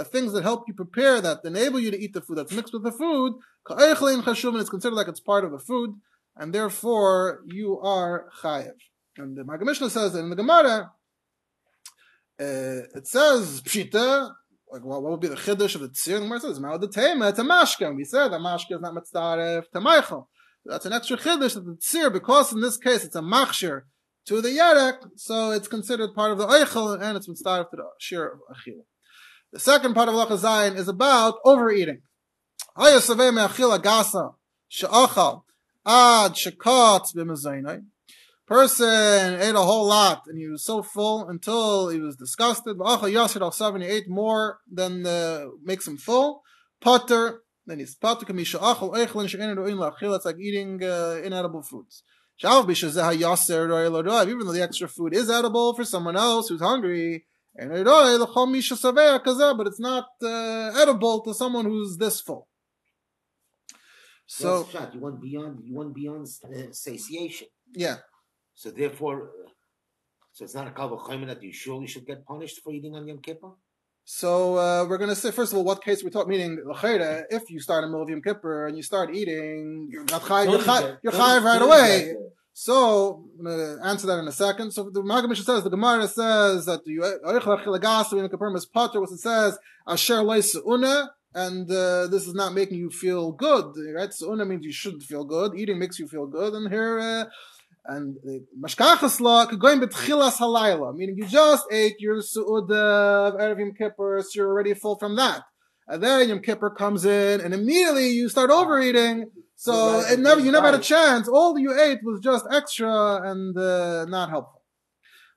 things 0.03 0.33
that 0.33 0.43
help 0.43 0.67
you 0.67 0.73
prepare 0.75 1.21
that 1.21 1.39
enable 1.43 1.79
you 1.79 1.89
to 1.89 1.99
eat 1.99 2.13
the 2.13 2.21
food 2.21 2.37
that's 2.37 2.51
mixed 2.51 2.73
with 2.73 2.83
the 2.83 2.91
food, 2.91 3.33
it's 3.69 4.69
considered 4.69 4.95
like 4.95 5.07
it's 5.07 5.19
part 5.19 5.43
of 5.43 5.51
the 5.51 5.57
food, 5.57 5.95
and 6.35 6.53
therefore 6.53 7.41
you 7.47 7.79
are 7.79 8.27
chayev. 8.43 8.73
And 9.17 9.35
the 9.35 9.43
Maggid 9.43 9.65
Mishnah 9.65 9.89
says 9.89 10.13
that 10.13 10.19
in 10.19 10.29
the 10.29 10.35
Gemara, 10.35 10.91
uh, 12.39 12.83
it 12.95 13.07
says 13.07 13.61
pshita. 13.63 14.35
Like 14.71 14.85
what, 14.85 15.03
what 15.03 15.11
would 15.11 15.19
be 15.19 15.27
the 15.27 15.35
chiddush 15.35 15.75
of 15.75 15.81
the 15.81 15.89
tzir? 15.89 16.15
The 16.15 16.21
Gemara 16.21 16.39
says 16.39 16.59
ma'od 16.59 16.79
the 16.79 16.87
tema. 16.87 17.27
It's 17.29 17.39
a 17.39 17.43
mashka. 17.43 17.93
We 17.95 18.05
said 18.05 18.29
that 18.29 18.39
mashka 18.39 18.75
is 18.75 18.81
not 18.81 18.93
mitzdaref 18.93 19.65
to. 19.73 20.27
That's 20.65 20.85
an 20.85 20.93
extra 20.93 21.17
chiddush 21.17 21.55
of 21.57 21.65
the 21.65 21.75
tzir, 21.75 22.11
because 22.11 22.53
in 22.53 22.61
this 22.61 22.77
case 22.77 23.03
it's 23.03 23.15
a 23.15 23.21
machshir 23.21 23.81
to 24.27 24.41
the 24.41 24.49
yerek, 24.49 25.09
so 25.17 25.51
it's 25.51 25.67
considered 25.67 26.13
part 26.13 26.31
of 26.31 26.37
the 26.37 26.47
eichel 26.47 27.01
and 27.01 27.17
it's 27.17 27.27
mitzdaref 27.27 27.69
to 27.71 27.77
the 27.77 27.83
shir 27.99 28.27
of 28.27 28.39
achil. 28.55 28.85
The 29.51 29.59
second 29.59 29.93
part 29.93 30.07
of 30.07 30.15
Lacha 30.15 30.75
is 30.77 30.87
about 30.87 31.35
overeating. 31.43 32.03
Hayasaveh 32.77 33.33
me'achil 33.33 33.77
agasa 33.77 34.35
she'achal 34.69 35.43
ad 35.85 36.31
shekot 36.31 37.13
b'mezaynai 37.13 37.83
person 38.51 39.41
ate 39.45 39.55
a 39.55 39.67
whole 39.69 39.87
lot 39.87 40.19
and 40.27 40.37
he 40.37 40.47
was 40.47 40.63
so 40.71 40.83
full 40.83 41.27
until 41.33 41.89
he 41.89 41.99
was 41.99 42.15
disgusted. 42.17 42.77
But 42.77 42.85
he 43.07 43.17
ate 43.95 44.09
more 44.09 44.59
than 44.79 45.05
uh, 45.05 45.45
makes 45.63 45.87
him 45.87 45.97
full. 45.97 46.43
Potter, 46.81 47.41
then 47.65 47.79
he's 47.79 47.95
potter. 47.95 48.25
It's 48.29 48.53
like 50.29 50.39
eating 50.47 50.83
uh, 50.83 51.21
inedible 51.23 51.63
foods. 51.63 52.03
Even 52.43 52.67
though 54.45 54.57
the 54.57 54.63
extra 54.67 54.87
food 54.87 55.13
is 55.13 55.29
edible 55.29 55.75
for 55.75 55.85
someone 55.85 56.17
else 56.17 56.49
who's 56.49 56.61
hungry, 56.61 57.25
but 57.55 57.71
it's 59.69 59.79
not 59.79 60.07
uh, 60.23 60.81
edible 60.83 61.21
to 61.25 61.33
someone 61.33 61.65
who's 61.65 61.97
this 61.97 62.19
full. 62.19 62.47
So 64.25 64.67
you 64.93 65.01
want 65.05 65.21
beyond 65.21 65.59
you 65.65 65.75
want 65.75 65.93
beyond 65.93 66.27
uh, 66.45 66.71
satiation. 66.71 67.47
Yeah. 67.73 67.97
So 68.55 68.71
therefore, 68.71 69.31
uh, 69.45 69.49
so 70.31 70.45
it's 70.45 70.55
not 70.55 70.67
a 70.67 70.71
kavach 70.71 71.27
that 71.27 71.43
you 71.43 71.51
surely 71.51 71.87
should 71.87 72.05
get 72.05 72.25
punished 72.25 72.61
for 72.63 72.71
eating 72.71 72.95
on 72.95 73.07
Yom 73.07 73.19
Kippur. 73.19 73.51
So 74.03 74.57
uh, 74.57 74.85
we're 74.87 74.97
going 74.97 75.09
to 75.09 75.15
say 75.15 75.31
first 75.31 75.51
of 75.51 75.57
all, 75.57 75.63
what 75.63 75.83
case 75.83 76.03
we 76.03 76.09
talk. 76.09 76.27
Meaning, 76.27 76.59
if 77.29 77.49
you 77.49 77.59
start 77.59 77.83
in 77.83 77.91
the 77.91 77.97
middle 77.97 78.03
of 78.03 78.09
Yom 78.09 78.21
Kippur 78.21 78.67
and 78.67 78.75
you 78.75 78.83
start 78.83 79.13
eating, 79.13 79.87
you're 79.91 80.05
not 80.05 80.21
chayiv, 80.21 80.51
you're 80.51 80.59
chayiv, 80.59 80.97
you're 81.03 81.13
chayiv 81.13 81.43
right 81.43 81.61
away. 81.61 82.15
So 82.53 83.25
I'm 83.39 83.45
going 83.45 83.79
to 83.79 83.87
answer 83.87 84.07
that 84.07 84.19
in 84.19 84.27
a 84.27 84.31
second. 84.31 84.71
So 84.71 84.89
the 84.89 85.03
Maggid 85.03 85.29
Mishnah 85.29 85.45
says 85.45 85.63
the 85.63 85.69
Gemara 85.69 86.07
says 86.07 86.65
that 86.65 86.81
you 86.85 87.03
in 87.03 88.29
Kippur 88.29 88.55
is 88.55 88.65
potter. 88.65 88.99
What 88.99 89.11
it 89.11 89.19
says 89.19 89.57
asher 89.87 90.21
una. 90.67 91.11
And 91.33 91.71
uh, 91.71 92.07
this 92.07 92.27
is 92.27 92.33
not 92.33 92.53
making 92.53 92.77
you 92.77 92.89
feel 92.89 93.31
good, 93.31 93.73
right? 93.95 94.11
So 94.11 94.33
una 94.33 94.43
means 94.43 94.65
you 94.65 94.73
should 94.73 95.01
feel 95.01 95.23
good. 95.23 95.57
Eating 95.57 95.79
makes 95.79 95.97
you 95.97 96.05
feel 96.05 96.27
good. 96.27 96.53
And 96.53 96.69
here, 96.69 96.99
uh, 96.99 97.25
and 97.85 98.15
the 98.23 98.45
mashkachas 98.63 99.19
law 99.19 99.45
going 99.45 99.79
betchilas 99.79 100.37
halayla, 100.37 100.95
meaning 100.95 101.15
you 101.17 101.27
just 101.27 101.65
ate 101.71 101.99
your 101.99 102.17
su'udah 102.17 103.29
of 103.29 103.33
Erev 103.35 103.59
Yom 103.59 103.73
Kippur, 103.77 104.21
so 104.21 104.29
you're 104.35 104.47
already 104.47 104.73
full 104.73 104.97
from 104.97 105.15
that. 105.15 105.41
And 105.87 106.01
then 106.01 106.29
Yom 106.29 106.39
Kippur 106.41 106.69
comes 106.69 107.05
in, 107.05 107.41
and 107.41 107.53
immediately 107.53 108.09
you 108.09 108.29
start 108.29 108.49
overeating. 108.49 109.31
So 109.55 109.99
it 109.99 110.19
never, 110.19 110.41
you 110.41 110.51
never 110.51 110.67
had 110.67 110.75
a 110.75 110.79
chance. 110.79 111.27
All 111.27 111.57
you 111.59 111.77
ate 111.79 111.99
was 112.03 112.19
just 112.19 112.45
extra 112.51 113.21
and 113.29 113.57
uh, 113.57 114.05
not 114.05 114.29
helpful. 114.29 114.63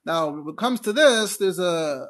Now, 0.06 0.30
when 0.30 0.48
it 0.48 0.56
comes 0.56 0.80
to 0.80 0.92
this, 0.92 1.36
there's 1.38 1.58
a 1.58 2.06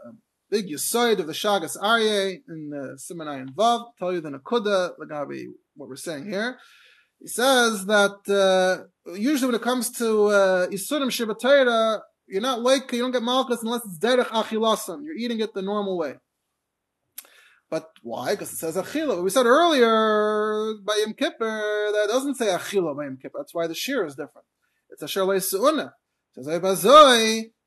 big 0.50 0.68
yisoid 0.68 1.18
of 1.18 1.26
the 1.26 1.32
Shagas 1.32 1.76
Aryeh 1.78 2.38
in 2.48 2.70
the 2.70 2.98
Simonai 2.98 3.40
and 3.40 3.52
Vav. 3.54 3.86
Tell 3.98 4.12
you 4.12 4.20
the 4.20 4.30
Nakuda, 4.30 4.90
Lagabi, 5.00 5.46
what 5.74 5.88
we're 5.88 5.96
saying 5.96 6.28
here. 6.28 6.58
He 7.20 7.28
says 7.28 7.86
that 7.86 8.18
uh, 8.28 9.12
usually 9.14 9.48
when 9.52 9.54
it 9.54 9.62
comes 9.62 9.90
to 9.92 10.26
uh, 10.26 10.66
Isurim 10.68 11.08
Shabbatayra, 11.08 12.00
you're 12.26 12.42
not 12.42 12.62
like, 12.62 12.92
you 12.92 13.00
don't 13.00 13.12
get 13.12 13.22
Malchus 13.22 13.62
unless 13.62 13.82
it's 13.84 13.98
Derech 13.98 14.26
Achilasan. 14.26 15.04
You're 15.04 15.16
eating 15.16 15.40
it 15.40 15.54
the 15.54 15.62
normal 15.62 15.98
way. 15.98 16.14
But 17.70 17.90
why? 18.02 18.32
Because 18.32 18.52
it 18.52 18.56
says 18.56 18.76
Achila. 18.76 19.22
We 19.22 19.30
said 19.30 19.46
earlier 19.46 20.74
by 20.84 20.96
Yom 21.04 21.14
Kippur 21.14 21.90
that 21.92 22.06
doesn't 22.08 22.36
say 22.36 22.46
Achila 22.46 22.96
by 22.96 23.04
Yom 23.04 23.18
Kippur. 23.20 23.38
That's 23.38 23.54
why 23.54 23.66
the 23.66 23.74
shear 23.74 24.04
is 24.06 24.14
different. 24.14 24.46
It's 24.90 25.02
a 25.02 25.06
Shalei 25.06 25.42
Su'una. 25.42 25.92
Says 26.34 26.46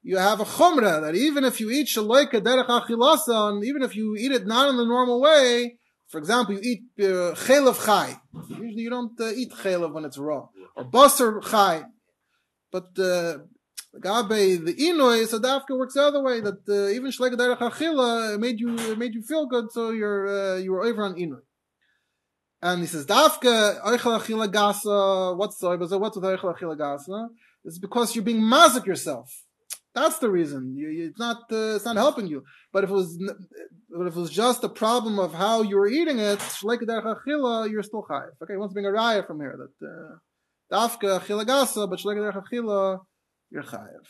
you 0.03 0.17
have 0.17 0.39
a 0.39 0.45
chumrah 0.45 1.01
that 1.01 1.15
even 1.15 1.43
if 1.43 1.59
you 1.59 1.69
eat 1.69 1.87
shaloika 1.87 2.35
derech 2.35 2.67
achilasan, 2.67 3.65
even 3.65 3.81
if 3.81 3.95
you 3.95 4.15
eat 4.17 4.31
it 4.31 4.47
not 4.47 4.69
in 4.69 4.77
the 4.77 4.85
normal 4.85 5.19
way, 5.19 5.77
for 6.07 6.19
example, 6.19 6.55
you 6.55 6.61
eat 6.61 7.05
uh, 7.05 7.35
chai. 7.35 8.15
Usually 8.49 8.81
you 8.81 8.89
don't 8.89 9.19
uh, 9.19 9.31
eat 9.31 9.51
chaylev 9.51 9.91
when 9.93 10.05
it's 10.05 10.17
raw. 10.17 10.47
Or 10.75 10.85
basar 10.85 11.41
chai. 11.49 11.83
But 12.71 12.97
uh, 12.97 13.39
gabe 13.99 14.65
the 14.65 14.73
inoy, 14.73 15.27
so 15.27 15.39
dafka 15.39 15.77
works 15.77 15.95
the 15.95 16.03
other 16.03 16.23
way. 16.23 16.39
That 16.39 16.61
uh, 16.69 16.89
even 16.89 17.11
shlega 17.11 17.35
derech 17.35 18.39
made 18.39 18.59
you 18.59 18.95
made 18.95 19.13
you 19.13 19.21
feel 19.21 19.47
good, 19.47 19.71
so 19.71 19.91
you're 19.91 20.27
uh, 20.27 20.57
you 20.57 20.71
were 20.71 20.83
over 20.85 21.03
on 21.03 21.15
inoy. 21.15 21.41
And 22.61 22.81
he 22.81 22.87
says 22.87 23.05
dafka 23.05 23.81
oichel 23.83 24.19
achila 24.19 24.47
gasa. 24.47 25.35
What's 25.35 25.57
the 25.57 25.77
what's 25.77 26.15
with 26.15 26.23
oichel 26.23 26.57
achila 26.57 26.77
gasa? 26.77 27.29
It's 27.65 27.79
because 27.79 28.15
you're 28.15 28.23
being 28.23 28.41
mazik 28.41 28.85
yourself. 28.85 29.43
That's 29.97 30.19
the 30.19 30.29
reason. 30.29 30.75
You, 30.77 30.89
you, 30.89 31.03
it's 31.07 31.17
not 31.17 31.39
uh, 31.51 31.75
it's 31.75 31.85
not 31.85 31.95
helping 31.95 32.27
you. 32.27 32.43
But 32.71 32.83
if 32.83 32.91
it 32.91 32.93
was 32.93 33.09
but 33.89 34.05
if 34.09 34.15
it 34.15 34.19
was 34.19 34.29
just 34.29 34.63
a 34.63 34.69
problem 34.69 35.17
of 35.17 35.33
how 35.33 35.63
you 35.63 35.75
were 35.75 35.87
eating 35.87 36.19
it, 36.19 36.41
you're 36.63 37.87
still 37.89 38.05
chayiv. 38.09 38.33
Okay, 38.43 38.53
to 38.53 38.69
bring 38.75 38.85
a 38.85 38.89
raya 38.89 39.25
from 39.25 39.39
here 39.39 39.55
that 39.61 39.75
uh, 39.91 40.13
dafka 40.71 41.19
chilagasa, 41.25 41.89
but 41.89 41.97
shleik 41.97 42.17
derech 42.17 42.99
you're 43.49 43.63
chayiv. 43.63 44.03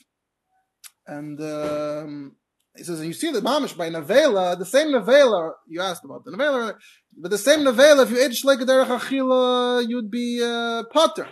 And 1.08 1.40
um, 1.40 2.36
he 2.76 2.84
says, 2.84 3.00
and 3.00 3.08
you 3.08 3.14
see 3.14 3.32
the 3.32 3.40
mamish 3.40 3.78
by 3.78 3.90
nevela, 3.90 4.60
the 4.60 4.66
same 4.66 4.90
nevela 4.90 5.54
you 5.70 5.80
asked 5.80 6.04
about 6.04 6.26
the 6.26 6.32
nevela, 6.32 6.76
but 7.18 7.32
the 7.32 7.38
same 7.38 7.60
nevela, 7.60 8.04
if 8.04 8.12
you 8.12 8.20
ate 8.22 8.36
shleik 8.44 8.60
derech 8.60 9.88
you'd 9.88 10.12
be 10.12 10.44
uh, 10.44 10.84
potter, 10.92 11.30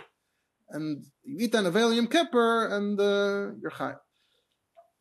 and 0.70 1.04
you 1.24 1.36
eat 1.44 1.52
that 1.52 1.64
nevela 1.64 1.94
yom 1.94 2.06
kippur, 2.06 2.68
and 2.74 2.98
uh, 2.98 3.52
you're 3.60 3.70
chayiv. 3.70 3.98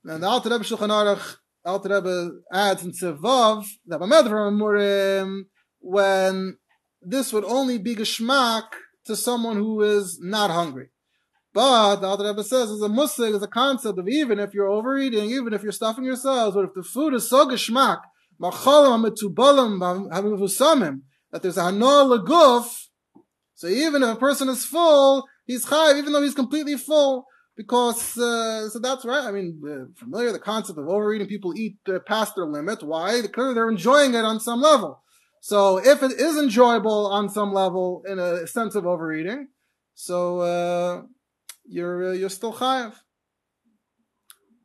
And 0.08 0.22
the 0.22 0.28
Alter 0.28 0.50
Rebbe 0.50 0.64
Shulchan 0.64 0.90
Aruch, 0.90 1.38
Alter 1.66 1.90
Rebbe 1.96 2.30
adds 2.54 2.84
in 2.84 2.92
Tzevav, 2.92 3.66
that 3.88 4.00
Murim, 4.00 5.46
when 5.80 6.58
this 7.02 7.34
would 7.34 7.44
only 7.46 7.80
be 7.80 7.96
geschmack 7.96 8.66
to 9.06 9.16
someone 9.16 9.58
who 9.58 9.82
is 9.82 10.20
not 10.22 10.52
hungry. 10.52 10.90
But 11.56 11.98
the 11.98 12.08
Alter 12.08 12.26
Rebbe 12.28 12.44
says, 12.44 12.70
as 12.70 12.82
a 12.82 12.88
musig, 12.88 13.34
is 13.34 13.42
a 13.42 13.48
concept 13.48 13.98
of 13.98 14.08
even 14.08 14.40
if 14.40 14.54
you're 14.54 14.70
overeating, 14.70 15.32
even 15.32 15.54
if 15.54 15.64
you're 15.64 15.72
stuffing 15.72 16.04
yourselves, 16.04 16.56
but 16.56 16.66
if 16.66 16.74
the 16.76 16.84
food 16.84 17.16
is 17.16 17.28
so 17.28 17.48
geschmack, 17.48 18.02
that 21.32 21.42
there's 21.42 21.58
a 21.58 21.62
hanor 21.64 22.06
leguf, 22.20 22.90
so 23.56 23.68
even 23.68 24.04
if 24.04 24.10
a 24.10 24.16
person 24.20 24.50
is 24.50 24.66
full, 24.66 25.26
he's 25.46 25.66
chayiv, 25.66 25.98
even 25.98 26.14
though 26.14 26.22
he's 26.22 26.36
completely 26.36 26.76
full. 26.78 27.26
Because 27.56 28.18
uh, 28.18 28.70
so 28.70 28.80
that's 28.80 29.06
right. 29.06 29.26
I 29.26 29.32
mean, 29.32 29.62
uh, 29.66 29.86
familiar 29.98 30.32
the 30.32 30.40
concept 30.40 30.80
of 30.80 30.88
overeating. 30.88 31.28
People 31.28 31.58
eat 31.58 31.78
uh, 31.88 32.00
past 32.00 32.36
their 32.36 32.46
limit. 32.46 32.84
Why? 32.84 33.22
Clearly, 33.34 33.54
they're 33.54 33.70
enjoying 33.70 34.14
it 34.14 34.26
on 34.26 34.40
some 34.40 34.62
level. 34.62 35.02
So 35.42 35.78
if 35.78 36.02
it 36.02 36.14
is 36.14 36.38
enjoyable 36.38 37.08
on 37.08 37.30
some 37.30 37.54
level 37.54 38.04
in 38.08 38.20
a 38.20 38.48
sense 38.48 38.76
of 38.76 38.86
overeating, 38.86 39.50
so 39.94 40.40
uh, 40.40 41.02
you're 41.68 42.10
uh, 42.10 42.14
you're 42.14 42.30
still 42.30 42.54
chayav. 42.54 42.94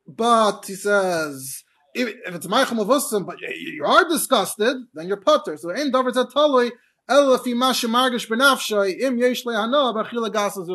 But 0.07 0.65
he 0.67 0.75
says 0.75 1.63
if, 1.95 2.09
if 2.27 2.35
it's 2.35 2.49
Michael 2.49 2.77
Mavussim, 2.77 3.27
but 3.27 3.37
you, 3.41 3.85
are 3.85 4.09
disgusted, 4.09 4.77
then 4.95 5.09
you're 5.09 5.21
putter. 5.21 5.57
So 5.57 5.71
in 5.71 5.91
Davar 5.93 6.13
Zatalui, 6.13 6.71
it 7.09 7.23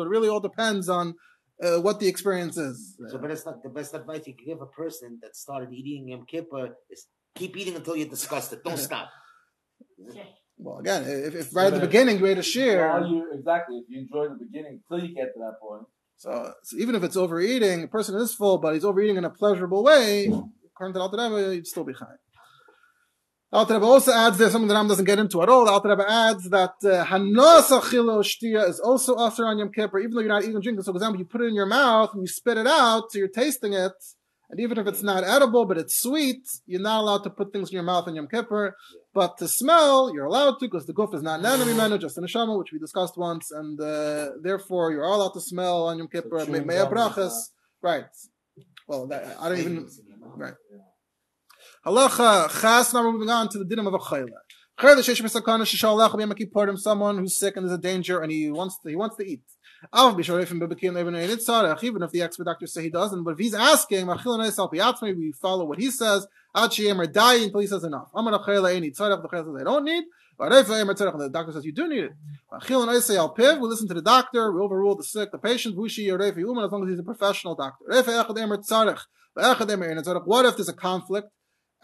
really 0.08 0.28
all 0.28 0.40
depends 0.40 0.88
on 0.88 1.14
uh, 1.62 1.80
what 1.80 2.00
the 2.00 2.08
experience 2.08 2.56
is. 2.56 2.96
So, 3.08 3.18
but 3.18 3.30
it's 3.30 3.46
not 3.46 3.62
the 3.62 3.70
best 3.70 3.94
advice 3.94 4.26
you 4.26 4.34
can 4.34 4.46
give 4.46 4.60
a 4.60 4.66
person 4.66 5.18
that 5.22 5.36
started 5.36 5.72
eating 5.72 6.08
Yom 6.08 6.26
Kippur 6.26 6.76
is 6.90 7.06
keep 7.34 7.56
eating 7.56 7.76
until 7.76 7.96
you're 7.96 8.08
disgusted. 8.08 8.60
Don't 8.64 8.78
stop. 8.90 9.08
Well, 10.58 10.78
again, 10.78 11.04
if, 11.06 11.34
if 11.34 11.54
right 11.54 11.66
at 11.66 11.74
the 11.74 11.86
beginning 11.86 12.18
you 12.18 12.26
ate 12.26 12.38
a 12.38 12.42
shear, 12.42 12.88
Well, 12.88 13.08
you, 13.08 13.30
exactly. 13.32 13.76
If 13.76 13.84
you 13.88 14.00
enjoy 14.00 14.28
the 14.28 14.44
beginning 14.44 14.80
until 14.90 15.06
you 15.06 15.14
get 15.14 15.34
to 15.34 15.40
that 15.40 15.60
point. 15.60 15.86
so, 16.16 16.52
so 16.62 16.76
even 16.78 16.94
if 16.94 17.02
it's 17.02 17.16
overeating, 17.16 17.84
a 17.84 17.88
person 17.88 18.14
is 18.16 18.34
full, 18.34 18.58
but 18.58 18.74
he's 18.74 18.84
overeating 18.84 19.16
in 19.16 19.24
a 19.24 19.30
pleasurable 19.30 19.84
way, 19.84 20.26
according 20.26 20.94
to 20.94 20.98
the 20.98 21.00
Alter 21.00 21.18
Rebbe, 21.18 21.54
you'd 21.56 21.66
still 21.66 21.84
be 21.84 21.92
high. 21.92 22.16
Alter 23.56 23.72
Rebbe 23.72 23.86
also 23.86 24.12
adds 24.12 24.36
there 24.36 24.50
something 24.50 24.68
that 24.68 24.74
Ram 24.74 24.86
doesn't 24.86 25.06
get 25.06 25.18
into 25.18 25.42
at 25.42 25.48
all. 25.48 25.64
The 25.64 25.70
Alter 25.70 25.88
Rebbe 25.88 26.04
adds 26.06 26.50
that 26.50 26.74
uh, 26.84 27.06
hanos 27.06 27.70
achilo 27.70 28.22
shtia 28.22 28.68
is 28.68 28.78
also 28.80 29.14
also 29.14 29.44
on 29.44 29.58
Yom 29.58 29.72
Kippur, 29.72 29.98
even 29.98 30.10
though 30.10 30.20
you're 30.20 30.28
not 30.28 30.42
eating 30.42 30.60
drinking. 30.60 30.82
So, 30.82 30.92
for 30.92 30.98
example, 30.98 31.18
you 31.18 31.24
put 31.24 31.40
it 31.40 31.46
in 31.46 31.54
your 31.54 31.64
mouth 31.64 32.10
and 32.12 32.22
you 32.22 32.26
spit 32.26 32.58
it 32.58 32.66
out, 32.66 33.10
so 33.10 33.18
you're 33.18 33.28
tasting 33.28 33.72
it, 33.72 33.94
and 34.50 34.60
even 34.60 34.76
if 34.76 34.86
it's 34.86 35.02
not 35.02 35.24
edible 35.24 35.64
but 35.64 35.78
it's 35.78 35.96
sweet, 35.98 36.42
you're 36.66 36.82
not 36.82 37.00
allowed 37.00 37.24
to 37.24 37.30
put 37.30 37.54
things 37.54 37.70
in 37.70 37.74
your 37.76 37.82
mouth 37.82 38.06
on 38.06 38.14
Yom 38.14 38.28
Kippur. 38.28 38.76
But 39.14 39.38
to 39.38 39.48
smell, 39.48 40.12
you're 40.12 40.26
allowed 40.26 40.58
to 40.58 40.66
because 40.66 40.84
the 40.84 40.92
guf 40.92 41.14
is 41.14 41.22
not 41.22 41.40
an 41.40 41.46
enemy 41.46 41.72
menu, 41.72 41.96
just 41.96 42.18
an 42.18 42.24
neshama, 42.24 42.58
which 42.58 42.72
we 42.74 42.78
discussed 42.78 43.16
once, 43.16 43.50
and 43.52 43.80
uh, 43.80 44.32
therefore 44.42 44.92
you're 44.92 45.06
all 45.06 45.22
allowed 45.22 45.32
to 45.32 45.40
smell 45.40 45.84
on 45.84 45.96
Yom 45.96 46.08
Kippur. 46.08 46.40
So 46.40 46.46
May 46.52 46.58
chewing 46.58 46.66
may 46.66 46.76
gum 46.76 46.92
brachas, 46.92 47.32
right? 47.80 48.04
Well, 48.86 49.06
that, 49.06 49.34
I 49.40 49.48
don't 49.48 49.58
even 49.60 49.88
right. 50.36 50.52
Halacha 51.86 52.50
chas. 52.60 52.92
Now 52.92 53.04
we're 53.04 53.12
moving 53.12 53.30
on 53.30 53.48
to 53.48 53.58
the 53.62 53.64
dinim 53.64 53.86
of 53.86 53.94
a 53.94 53.98
chayla. 53.98 54.30
Someone 56.78 57.18
who's 57.18 57.38
sick 57.38 57.56
and 57.56 57.64
there's 57.64 57.78
a 57.78 57.80
danger 57.80 58.20
and 58.20 58.32
he 58.32 58.50
wants 58.50 58.80
to 58.80 58.88
he 58.88 58.96
wants 58.96 59.16
to 59.18 59.24
eat. 59.24 59.42
Even 59.94 60.18
if 62.02 62.10
the 62.10 62.22
expert 62.22 62.44
doctor 62.44 62.66
say 62.66 62.82
he 62.82 62.90
doesn't, 62.90 63.22
but 63.22 63.34
if 63.34 63.38
he's 63.38 63.54
asking, 63.54 64.08
we 64.08 65.32
follow 65.32 65.64
what 65.64 65.78
he 65.78 65.92
says. 65.92 66.26
Until 66.52 67.60
he 67.60 67.66
says 67.68 67.84
enough. 67.84 68.10
The 68.12 68.90
says 68.92 69.54
I 69.60 69.62
don't 69.62 69.84
need. 69.84 70.04
The 70.38 71.30
doctor 71.32 71.52
says 71.52 71.64
you 71.64 71.72
do 71.72 71.86
need 71.88 72.04
it. 72.04 72.12
We 72.68 73.68
listen 73.68 73.86
to 73.86 73.94
the 73.94 74.02
doctor. 74.02 74.50
We 74.50 74.60
overrule 74.60 74.96
the 74.96 75.04
sick, 75.04 75.30
the 75.30 75.38
patient. 75.38 75.78
As 75.78 75.98
long 75.98 76.82
as 76.82 76.90
he's 76.90 76.98
a 76.98 77.04
professional 77.04 77.54
doctor. 77.54 77.84
What 80.24 80.46
if 80.46 80.56
there's 80.56 80.68
a 80.68 80.72
conflict? 80.72 81.28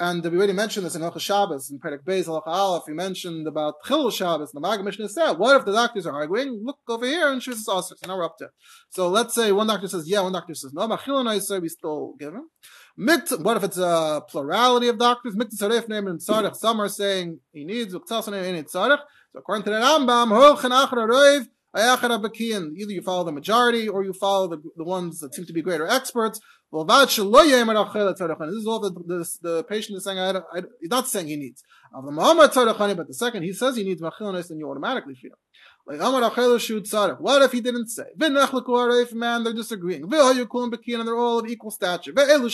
And 0.02 0.24
we 0.24 0.36
already 0.36 0.52
mentioned 0.52 0.84
this 0.84 0.96
in 0.96 1.02
Hilchah 1.02 1.20
Shabbos, 1.20 1.70
in 1.70 1.78
Perek 1.78 2.02
Beis, 2.02 2.26
Halacha 2.26 2.48
Aleph, 2.48 2.82
we 2.88 2.92
mentioned 2.92 3.46
about 3.46 3.74
Chilul 3.86 4.12
Shabbos, 4.12 4.50
the 4.50 4.58
Maggid 4.58 4.84
Mishnah 4.84 5.08
said, 5.08 5.34
what 5.34 5.56
if 5.56 5.64
the 5.64 5.70
doctors 5.70 6.06
are 6.06 6.12
arguing? 6.12 6.60
Look 6.64 6.78
over 6.88 7.06
here 7.06 7.30
and 7.30 7.40
Shvis 7.40 7.68
Aser, 7.72 7.94
so 7.94 8.08
now 8.08 8.16
we're 8.16 8.24
up 8.24 8.36
to. 8.38 8.48
So 8.90 9.08
let's 9.08 9.32
say 9.32 9.52
one 9.52 9.68
doctor 9.68 9.86
says, 9.86 10.08
yeah, 10.08 10.22
one 10.22 10.32
doctor 10.32 10.56
says, 10.56 10.72
no, 10.74 10.88
Machilon 10.88 11.32
Aser, 11.32 11.60
we 11.60 11.68
still 11.68 12.14
give 12.18 12.34
him. 12.34 12.48
What 12.96 13.56
if 13.58 13.62
it's 13.62 13.78
a 13.78 14.24
plurality 14.28 14.88
of 14.88 14.98
doctors? 14.98 15.36
Mikta 15.36 15.56
Saref 15.56 15.88
and 15.88 16.18
Tzarech, 16.18 16.56
some 16.56 16.80
are 16.80 16.88
saying 16.88 17.38
he 17.52 17.64
needs, 17.64 17.94
Uktas 17.94 18.26
and 18.26 18.66
Tzarech. 18.66 18.98
So 19.32 19.38
according 19.38 19.62
to 19.66 19.70
the 19.70 19.76
Rambam, 19.76 20.32
and 21.74 22.76
Either 22.76 22.92
you 22.92 23.00
follow 23.00 23.24
the 23.24 23.32
majority 23.32 23.88
or 23.88 24.04
you 24.04 24.12
follow 24.12 24.46
the, 24.46 24.60
the 24.76 24.84
ones 24.84 25.20
that 25.20 25.32
seem 25.32 25.46
to 25.46 25.54
be 25.54 25.62
greater 25.62 25.86
experts. 25.86 26.38
This 26.72 26.86
is 27.12 28.66
all 28.66 28.80
the, 28.80 28.90
the, 28.90 29.38
the 29.42 29.64
patient 29.64 29.98
is 29.98 30.04
saying, 30.04 30.18
I, 30.18 30.30
I, 30.30 30.62
he's 30.80 30.88
not 30.88 31.06
saying 31.06 31.28
he 31.28 31.36
needs. 31.36 31.62
But 31.92 32.14
the 33.08 33.14
second 33.14 33.42
he 33.42 33.52
says 33.52 33.76
he 33.76 33.84
needs 33.84 34.00
machilonis, 34.00 34.48
then 34.48 34.58
you 34.58 34.70
automatically 34.70 35.14
feed 35.14 35.32
him. 35.32 35.38
Like, 35.86 36.00
what 37.20 37.42
if 37.42 37.52
he 37.52 37.60
didn't 37.60 37.88
say? 37.88 38.04
Man, 38.16 39.44
they're 39.44 39.52
disagreeing. 39.52 40.04
And 40.04 40.12
they're 40.12 41.16
all 41.16 41.40
of 41.40 41.46
equal 41.46 41.70
stature. 41.70 42.12
And 42.16 42.44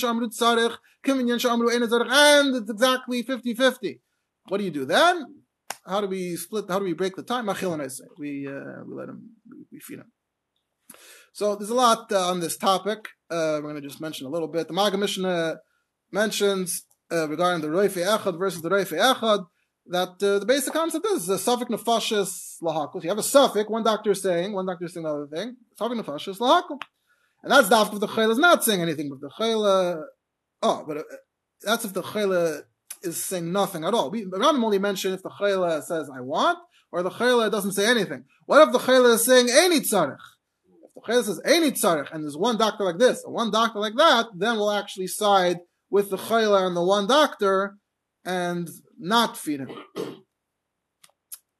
it's 2.56 2.70
exactly 2.70 3.22
50-50. 3.22 4.00
What 4.48 4.58
do 4.58 4.64
you 4.64 4.70
do 4.70 4.84
then? 4.84 5.26
How 5.86 6.00
do 6.00 6.08
we 6.08 6.36
split? 6.36 6.64
How 6.68 6.78
do 6.78 6.84
we 6.84 6.92
break 6.92 7.14
the 7.16 7.22
time? 7.22 7.46
We 7.46 8.46
uh, 8.48 8.82
we 8.86 8.94
let 8.94 9.08
him 9.08 9.36
we 9.70 9.78
feed 9.78 10.00
him. 10.00 10.10
So 11.32 11.54
there's 11.56 11.70
a 11.70 11.74
lot 11.74 12.10
uh, 12.12 12.30
on 12.30 12.40
this 12.40 12.56
topic. 12.56 13.08
Uh, 13.30 13.60
we're 13.62 13.70
going 13.72 13.74
to 13.76 13.80
just 13.80 14.00
mention 14.00 14.26
a 14.26 14.30
little 14.30 14.48
bit. 14.48 14.68
The 14.68 14.74
Maggid 14.74 15.00
Mishnah 15.00 15.58
mentions 16.10 16.84
uh, 17.12 17.28
regarding 17.28 17.62
the 17.62 17.68
Roife 17.68 18.02
Echad 18.02 18.38
versus 18.38 18.62
the 18.62 18.70
Roife 18.70 18.96
Echad 18.96 19.46
that 19.88 20.22
uh, 20.22 20.38
the 20.38 20.46
basic 20.46 20.72
concept 20.72 21.06
is 21.06 21.26
the 21.26 21.38
suffix 21.38 21.70
nefashis 21.70 22.60
lahakul. 22.62 23.02
You 23.02 23.08
have 23.08 23.18
a 23.18 23.22
suffix. 23.22 23.68
One 23.68 23.82
doctor 23.82 24.10
is 24.10 24.22
saying, 24.22 24.52
one 24.52 24.66
doctor 24.66 24.84
is 24.84 24.94
saying 24.94 25.06
another 25.06 25.26
thing. 25.26 25.56
Suffix 25.78 26.00
nefashis 26.00 26.38
lahakul, 26.38 26.80
and 27.42 27.52
that's 27.52 27.68
dafk 27.68 27.94
if 27.94 28.00
the 28.00 28.06
chayla 28.06 28.32
is 28.32 28.38
not 28.38 28.64
saying 28.64 28.82
anything, 28.82 29.08
but 29.08 29.20
the 29.20 29.30
chayla. 29.30 30.02
Oh, 30.62 30.84
but 30.86 30.98
uh, 30.98 31.02
that's 31.62 31.84
if 31.84 31.92
the 31.92 32.02
chayla 32.02 32.62
is 33.02 33.22
saying 33.22 33.50
nothing 33.50 33.84
at 33.84 33.94
all. 33.94 34.10
We, 34.10 34.24
Rambam 34.24 34.62
only 34.64 34.78
mentioned 34.78 35.14
if 35.14 35.22
the 35.22 35.30
chayla 35.30 35.82
says 35.82 36.10
I 36.14 36.20
want, 36.20 36.58
or 36.92 37.02
the 37.02 37.10
chayla 37.10 37.50
doesn't 37.50 37.72
say 37.72 37.86
anything. 37.86 38.24
What 38.46 38.66
if 38.66 38.72
the 38.72 38.78
chayla 38.78 39.14
is 39.14 39.24
saying 39.24 39.48
any 39.50 39.80
tzarech? 39.80 40.18
Chayla 41.06 41.24
says 41.24 41.40
any 41.44 41.70
tzarech, 41.70 42.12
and 42.12 42.24
there's 42.24 42.36
one 42.36 42.56
doctor 42.56 42.84
like 42.84 42.98
this, 42.98 43.24
and 43.24 43.32
one 43.32 43.50
doctor 43.50 43.78
like 43.78 43.94
that, 43.96 44.26
then 44.34 44.56
we'll 44.56 44.70
actually 44.70 45.06
side 45.06 45.58
with 45.90 46.10
the 46.10 46.16
chayla 46.16 46.66
and 46.66 46.76
the 46.76 46.82
one 46.82 47.06
doctor, 47.06 47.76
and 48.24 48.68
not 48.98 49.36
feed 49.36 49.60
him. 49.60 49.70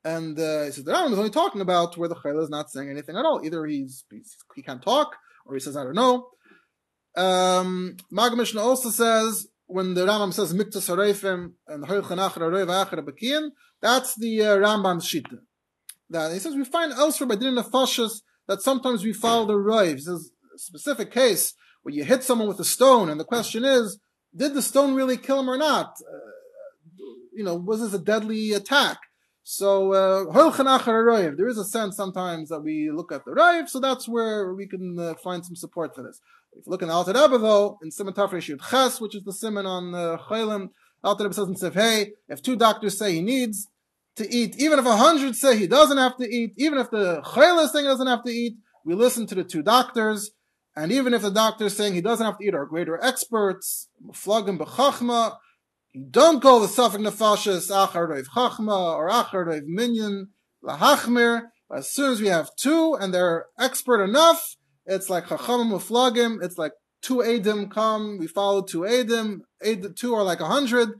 And 0.05 0.39
uh, 0.39 0.65
he 0.65 0.71
says 0.71 0.85
the 0.85 0.93
Rambam 0.93 1.13
is 1.13 1.19
only 1.19 1.31
talking 1.31 1.61
about 1.61 1.97
where 1.97 2.09
the 2.09 2.15
chayla 2.15 2.43
is 2.43 2.51
not 2.51 2.71
saying 2.71 2.89
anything 2.89 3.17
at 3.17 3.25
all. 3.25 3.41
Either 3.45 3.67
he's, 3.67 4.05
he's 4.11 4.37
he 4.55 4.63
can't 4.63 4.83
talk, 4.83 5.17
or 5.45 5.55
he 5.55 5.61
says 5.61 5.77
I 5.77 5.85
don't 5.85 5.95
know. 5.95 6.29
Um, 7.17 7.97
Maggid 8.11 8.39
Mishnah 8.39 8.61
also 8.61 8.91
says 8.91 9.49
when 9.67 9.95
the 9.95 10.07
Rambam 10.07 10.33
says 10.33 10.55
Mikta 10.55 10.79
Sarefim 10.79 11.53
and 11.67 11.85
Hoichanach 11.85 12.33
Rarev 12.33 12.69
Achar 12.69 13.05
Bakian, 13.07 13.51
that's 13.83 14.15
the 14.17 14.43
uh, 14.43 14.57
Rambam's 14.57 15.07
Shita. 15.07 15.39
That 16.11 16.33
he 16.33 16.39
says 16.39 16.55
we 16.55 16.65
find 16.65 16.93
elsewhere 16.93 17.29
by 17.29 17.37
Din 17.37 17.57
Nefashas 17.57 18.23
that 18.49 18.63
sometimes 18.63 19.05
we 19.05 19.13
follow 19.13 19.47
the 19.47 19.57
Rav. 19.57 19.87
There's 20.05 20.09
a 20.09 20.59
specific 20.59 21.13
case 21.13 21.55
where 21.83 21.95
you 21.95 22.03
hit 22.03 22.25
someone 22.25 22.49
with 22.49 22.59
a 22.59 22.65
stone, 22.65 23.09
and 23.09 23.21
the 23.21 23.25
question 23.25 23.65
is, 23.65 24.01
did 24.35 24.55
the 24.55 24.63
stone 24.63 24.95
really 24.95 25.17
kill 25.17 25.41
him 25.41 25.49
or 25.49 25.57
not? 25.57 25.97
Uh, 26.01 26.19
you 27.33 27.45
know, 27.45 27.55
was 27.55 27.81
this 27.81 27.95
a 27.95 28.03
deadly 28.03 28.53
attack? 28.53 28.99
So, 29.45 29.93
uh, 29.93 30.51
there 31.37 31.49
is 31.49 31.57
a 31.57 31.65
sense 31.65 31.97
sometimes 31.97 32.51
that 32.51 32.61
we 32.61 32.91
look 32.91 33.13
at 33.13 33.25
the 33.25 33.33
Rav, 33.33 33.69
so 33.71 33.81
that's 33.81 34.09
where 34.09 34.53
we 34.53 34.67
can 34.67 34.99
uh, 34.99 35.15
find 35.15 35.45
some 35.45 35.57
support 35.57 35.95
for 35.95 36.03
this. 36.03 36.21
If 36.53 36.67
you 36.67 36.71
look 36.71 36.83
in 36.83 36.91
Alter 36.91 37.13
Rebbe 37.13 37.39
though, 37.39 37.79
in 37.83 37.91
Simon 37.91 38.15
Tafresh 38.15 38.55
Yud 38.55 38.69
Ches, 38.69 39.01
which 39.01 39.15
is 39.15 39.23
the 39.23 39.33
Simon 39.33 39.65
on 39.65 39.95
uh, 39.95 40.19
Chaylim, 40.29 40.71
Rebbe 41.05 41.33
says 41.33 41.49
in 41.49 41.57
Sif 41.57 41.75
Hey, 41.75 42.13
if 42.29 42.43
two 42.43 42.57
doctors 42.57 42.99
say 42.99 43.15
he 43.15 43.23
needs 43.23 43.69
to 44.19 44.33
eat, 44.33 44.55
even 44.59 44.79
if 44.79 44.87
a 44.87 44.97
hundred 44.97 45.35
say 45.35 45.57
he 45.57 45.67
doesn't 45.67 45.99
have 45.99 46.17
to 46.19 46.25
eat, 46.25 46.53
even 46.57 46.79
if 46.79 46.91
the 46.91 47.23
Chayla 47.23 47.65
is 47.65 47.73
saying 47.73 47.87
he 47.87 47.91
doesn't 47.91 48.07
have 48.07 48.25
to 48.25 48.31
eat, 48.31 48.57
we 48.85 48.95
listen 48.95 49.27
to 49.27 49.35
the 49.35 49.45
two 49.45 49.63
doctors, 49.63 50.31
and 50.77 50.93
even 50.93 51.13
if 51.15 51.23
the 51.23 51.31
doctor 51.31 51.67
is 51.67 51.77
saying 51.77 51.95
he 51.95 52.01
doesn't 52.01 52.25
have 52.25 52.39
to 52.39 52.45
eat, 52.45 52.55
are 52.55 52.67
greater 52.67 53.03
experts, 53.03 53.89
Muflagim 54.07 54.59
B'Chachma, 54.59 55.37
don't 56.11 56.41
call 56.41 56.61
the 56.61 56.67
Safik 56.67 57.01
Nefashis 57.01 57.71
Achar 57.71 58.09
Reiv 58.09 58.27
Chachma 58.27 58.95
or 58.95 59.09
Achar 59.09 59.47
Reiv 59.47 59.63
Minyan 59.67 60.29
Lahachmir. 60.65 61.49
As 61.75 61.91
soon 61.91 62.13
as 62.13 62.21
we 62.21 62.29
have 62.29 62.55
two 62.57 62.97
and 63.01 63.13
they're 63.13 63.47
expert 63.59 64.03
enough, 64.03 64.57
it's 64.87 65.11
like 65.11 65.27
Chachamim 65.27 65.73
Muflagim. 65.73 66.43
It's 66.43 66.59
like 66.59 66.73
two 67.03 67.17
Adim 67.17 67.71
come. 67.71 68.19
We 68.19 68.27
follow 68.27 68.63
two 68.63 68.81
Adim. 68.81 69.41
Adim 69.65 69.97
two 69.97 70.15
are 70.15 70.23
like 70.23 70.41
a 70.41 70.47
hundred. 70.47 70.91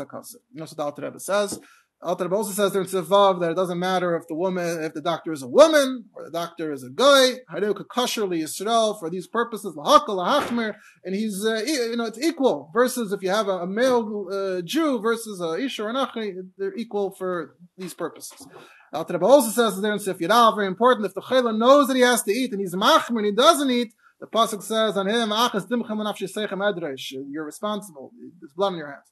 Akasa. 0.00 0.38
That's 0.54 0.72
what 0.72 0.76
the 0.76 0.82
Alter 0.82 1.02
Rebbe 1.02 1.20
says. 1.20 1.60
Alter 2.02 2.24
Rebbe 2.24 2.34
also 2.34 2.50
says 2.50 2.72
there 2.72 2.82
in 2.82 2.88
Tzivav 2.88 3.40
that 3.40 3.52
it 3.52 3.54
doesn't 3.54 3.78
matter 3.78 4.16
if 4.16 4.26
the 4.26 4.34
woman, 4.34 4.82
if 4.82 4.92
the 4.92 5.00
doctor 5.00 5.32
is 5.32 5.42
a 5.42 5.48
woman 5.48 6.06
or 6.14 6.24
the 6.24 6.32
doctor 6.32 6.72
is 6.72 6.82
a 6.82 6.90
guy. 6.90 7.34
Haruka 7.52 7.84
Kasherli 7.86 8.42
Yisrael 8.42 8.98
for 8.98 9.08
these 9.08 9.28
purposes, 9.28 9.76
and 9.76 11.14
he's 11.14 11.46
uh, 11.46 11.62
you 11.64 11.96
know 11.96 12.06
it's 12.06 12.18
equal. 12.18 12.70
Versus 12.74 13.12
if 13.12 13.22
you 13.22 13.30
have 13.30 13.46
a, 13.46 13.58
a 13.58 13.66
male 13.68 14.26
uh, 14.32 14.62
Jew 14.62 15.00
versus 15.00 15.40
a 15.40 15.54
Isha 15.58 15.84
or 15.84 15.92
Nachi, 15.92 16.34
they're 16.58 16.74
equal 16.74 17.12
for 17.12 17.54
these 17.78 17.94
purposes. 17.94 18.48
Alter 18.92 19.14
Rebbe 19.14 19.24
also 19.24 19.50
says 19.50 19.80
there 19.80 19.92
in 19.92 20.00
Sif 20.00 20.18
very 20.18 20.66
important, 20.66 21.06
if 21.06 21.14
the 21.14 21.22
chayla 21.22 21.56
knows 21.56 21.86
that 21.86 21.94
he 21.94 22.02
has 22.02 22.22
to 22.24 22.32
eat 22.32 22.52
and 22.52 22.60
he's 22.60 22.74
machmer 22.74 23.18
and 23.18 23.26
he 23.26 23.32
doesn't 23.32 23.70
eat, 23.70 23.94
the 24.22 24.28
pasuk 24.28 24.62
says 24.62 24.96
on 24.96 25.08
him, 25.08 25.30
"Achas 25.30 25.66
dimchem 25.68 25.98
anafshi 26.02 26.28
seichem 26.32 26.60
edresh." 26.68 27.12
You're 27.28 27.44
responsible. 27.44 28.12
There's 28.40 28.52
blood 28.52 28.74
in 28.74 28.78
your 28.78 28.86
hands. 28.86 29.08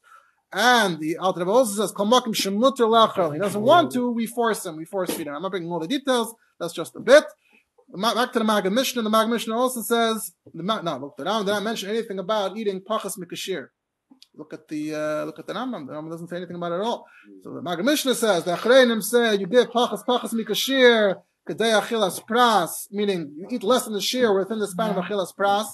And 0.52 1.00
the 1.00 1.16
Alter 1.16 1.44
also 1.48 1.82
says, 1.82 1.92
"Komakim 1.92 2.32
shemuter 2.32 2.86
lachel." 2.96 3.32
He 3.34 3.40
doesn't 3.40 3.60
want 3.60 3.90
to. 3.94 4.12
We 4.12 4.26
force 4.26 4.64
him. 4.64 4.76
We 4.76 4.84
force 4.84 5.10
feed 5.10 5.26
him. 5.26 5.34
I'm 5.34 5.42
not 5.42 5.50
bringing 5.50 5.68
all 5.72 5.80
the 5.80 5.88
details. 5.88 6.32
That's 6.60 6.72
just 6.72 6.94
a 6.94 7.00
bit. 7.00 7.24
Back 7.92 8.32
to 8.34 8.38
the 8.38 8.44
Maggid 8.44 8.72
Mishnah. 8.72 9.02
The 9.02 9.10
Maggid 9.10 9.30
Mishnah 9.32 9.58
also 9.58 9.82
says, 9.82 10.32
the, 10.54 10.62
no, 10.62 10.96
look, 10.98 11.16
the 11.16 11.24
Rambam 11.24 11.44
did 11.44 11.50
not 11.50 11.64
mention 11.64 11.90
anything 11.90 12.20
about 12.20 12.56
eating 12.56 12.80
pachas 12.80 13.18
mikashir. 13.18 13.66
Look 14.36 14.52
at 14.52 14.68
the 14.68 14.94
uh, 14.94 15.24
look 15.24 15.40
at 15.40 15.48
the 15.48 15.54
Rambam. 15.54 15.88
The 15.88 15.94
Rambam 15.94 16.10
doesn't 16.10 16.28
say 16.28 16.36
anything 16.36 16.54
about 16.54 16.70
it 16.70 16.76
at 16.76 16.82
all. 16.82 17.04
So 17.42 17.52
the 17.52 17.62
Maggid 17.62 17.84
Mishnah 17.84 18.14
says 18.14 18.44
the 18.44 18.54
Achreinim 18.54 19.02
say 19.02 19.34
you 19.34 19.48
give 19.48 19.70
pachas 19.70 20.04
pachas 20.06 20.32
mikashir 20.32 21.16
kedei 21.48 21.80
achilas 21.80 22.20
pras, 22.24 22.86
meaning 22.90 23.32
you 23.36 23.46
eat 23.50 23.62
less 23.62 23.84
than 23.84 23.94
the 23.94 24.00
shear 24.00 24.36
within 24.36 24.58
the 24.58 24.68
span 24.68 24.90
of 24.90 25.04
achilas 25.04 25.32
pras. 25.38 25.66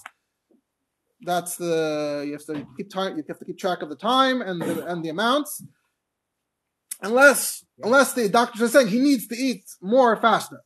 That's 1.20 1.56
the 1.56 2.24
you 2.26 2.32
have 2.32 2.44
to 2.46 2.66
keep 2.76 2.90
time. 2.90 3.16
You 3.16 3.24
have 3.28 3.38
to 3.38 3.44
keep 3.44 3.58
track 3.58 3.82
of 3.82 3.88
the 3.88 3.96
time 3.96 4.42
and 4.42 4.60
the, 4.60 4.86
and 4.86 5.04
the 5.04 5.08
amounts. 5.08 5.64
Unless 7.02 7.64
unless 7.82 8.12
the 8.14 8.28
doctors 8.28 8.62
are 8.62 8.68
saying 8.68 8.88
he 8.88 9.00
needs 9.00 9.26
to 9.28 9.36
eat 9.36 9.64
more 9.80 10.16
faster. 10.16 10.60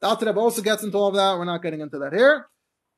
The 0.00 0.08
Alter 0.08 0.26
Rebbe 0.26 0.40
also 0.40 0.62
gets 0.62 0.82
into 0.82 0.96
all 0.96 1.08
of 1.08 1.14
that. 1.14 1.38
We're 1.38 1.44
not 1.44 1.62
getting 1.62 1.80
into 1.80 1.98
that 1.98 2.12
here. 2.12 2.46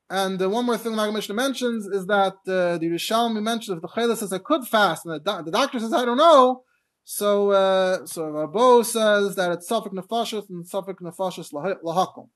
And 0.09 0.41
uh, 0.41 0.49
one 0.49 0.65
more 0.65 0.77
thing 0.77 0.95
the 0.95 1.11
Mishnah 1.11 1.33
mentions 1.35 1.87
is 1.87 2.05
that 2.05 2.33
uh, 2.47 2.77
the 2.77 2.81
Yerushalmi 2.83 3.41
mentions 3.41 3.75
if 3.75 3.81
the 3.81 3.87
Chayla 3.87 4.15
says 4.15 4.31
I 4.31 4.37
could 4.37 4.67
fast, 4.67 5.05
and 5.05 5.15
the, 5.15 5.19
do- 5.19 5.43
the 5.45 5.51
doctor 5.51 5.79
says 5.79 5.93
I 5.93 6.05
don't 6.05 6.17
know, 6.17 6.63
so 7.05 7.51
uh, 7.51 8.05
so 8.05 8.23
Rabo 8.23 8.83
says 8.83 9.35
that 9.35 9.51
it's 9.51 9.67
Suffolk 9.67 9.93
Nefashis 9.93 10.49
and 10.49 10.67
Suffolk 10.67 10.99
Nefashis 10.99 11.53
Lahakum. 11.53 12.29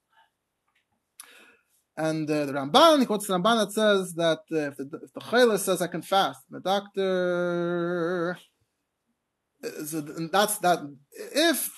And 1.98 2.32
uh, 2.32 2.46
the 2.46 2.54
Ramban, 2.54 3.00
he 3.02 3.06
quotes 3.06 3.28
the 3.28 3.34
Ramban 3.34 3.66
that 3.66 3.74
says 3.74 4.14
that 4.14 4.40
uh, 4.54 4.70
if 4.70 4.78
the 4.78 5.00
if 5.04 5.12
the 5.14 5.20
Chayla 5.20 5.60
says 5.60 5.82
I 5.82 5.88
can 5.88 6.02
fast, 6.02 6.40
the 6.50 6.62
doctor 6.62 8.38
so 9.86 10.02
that's 10.32 10.58
that. 10.60 10.80
If 11.12 11.70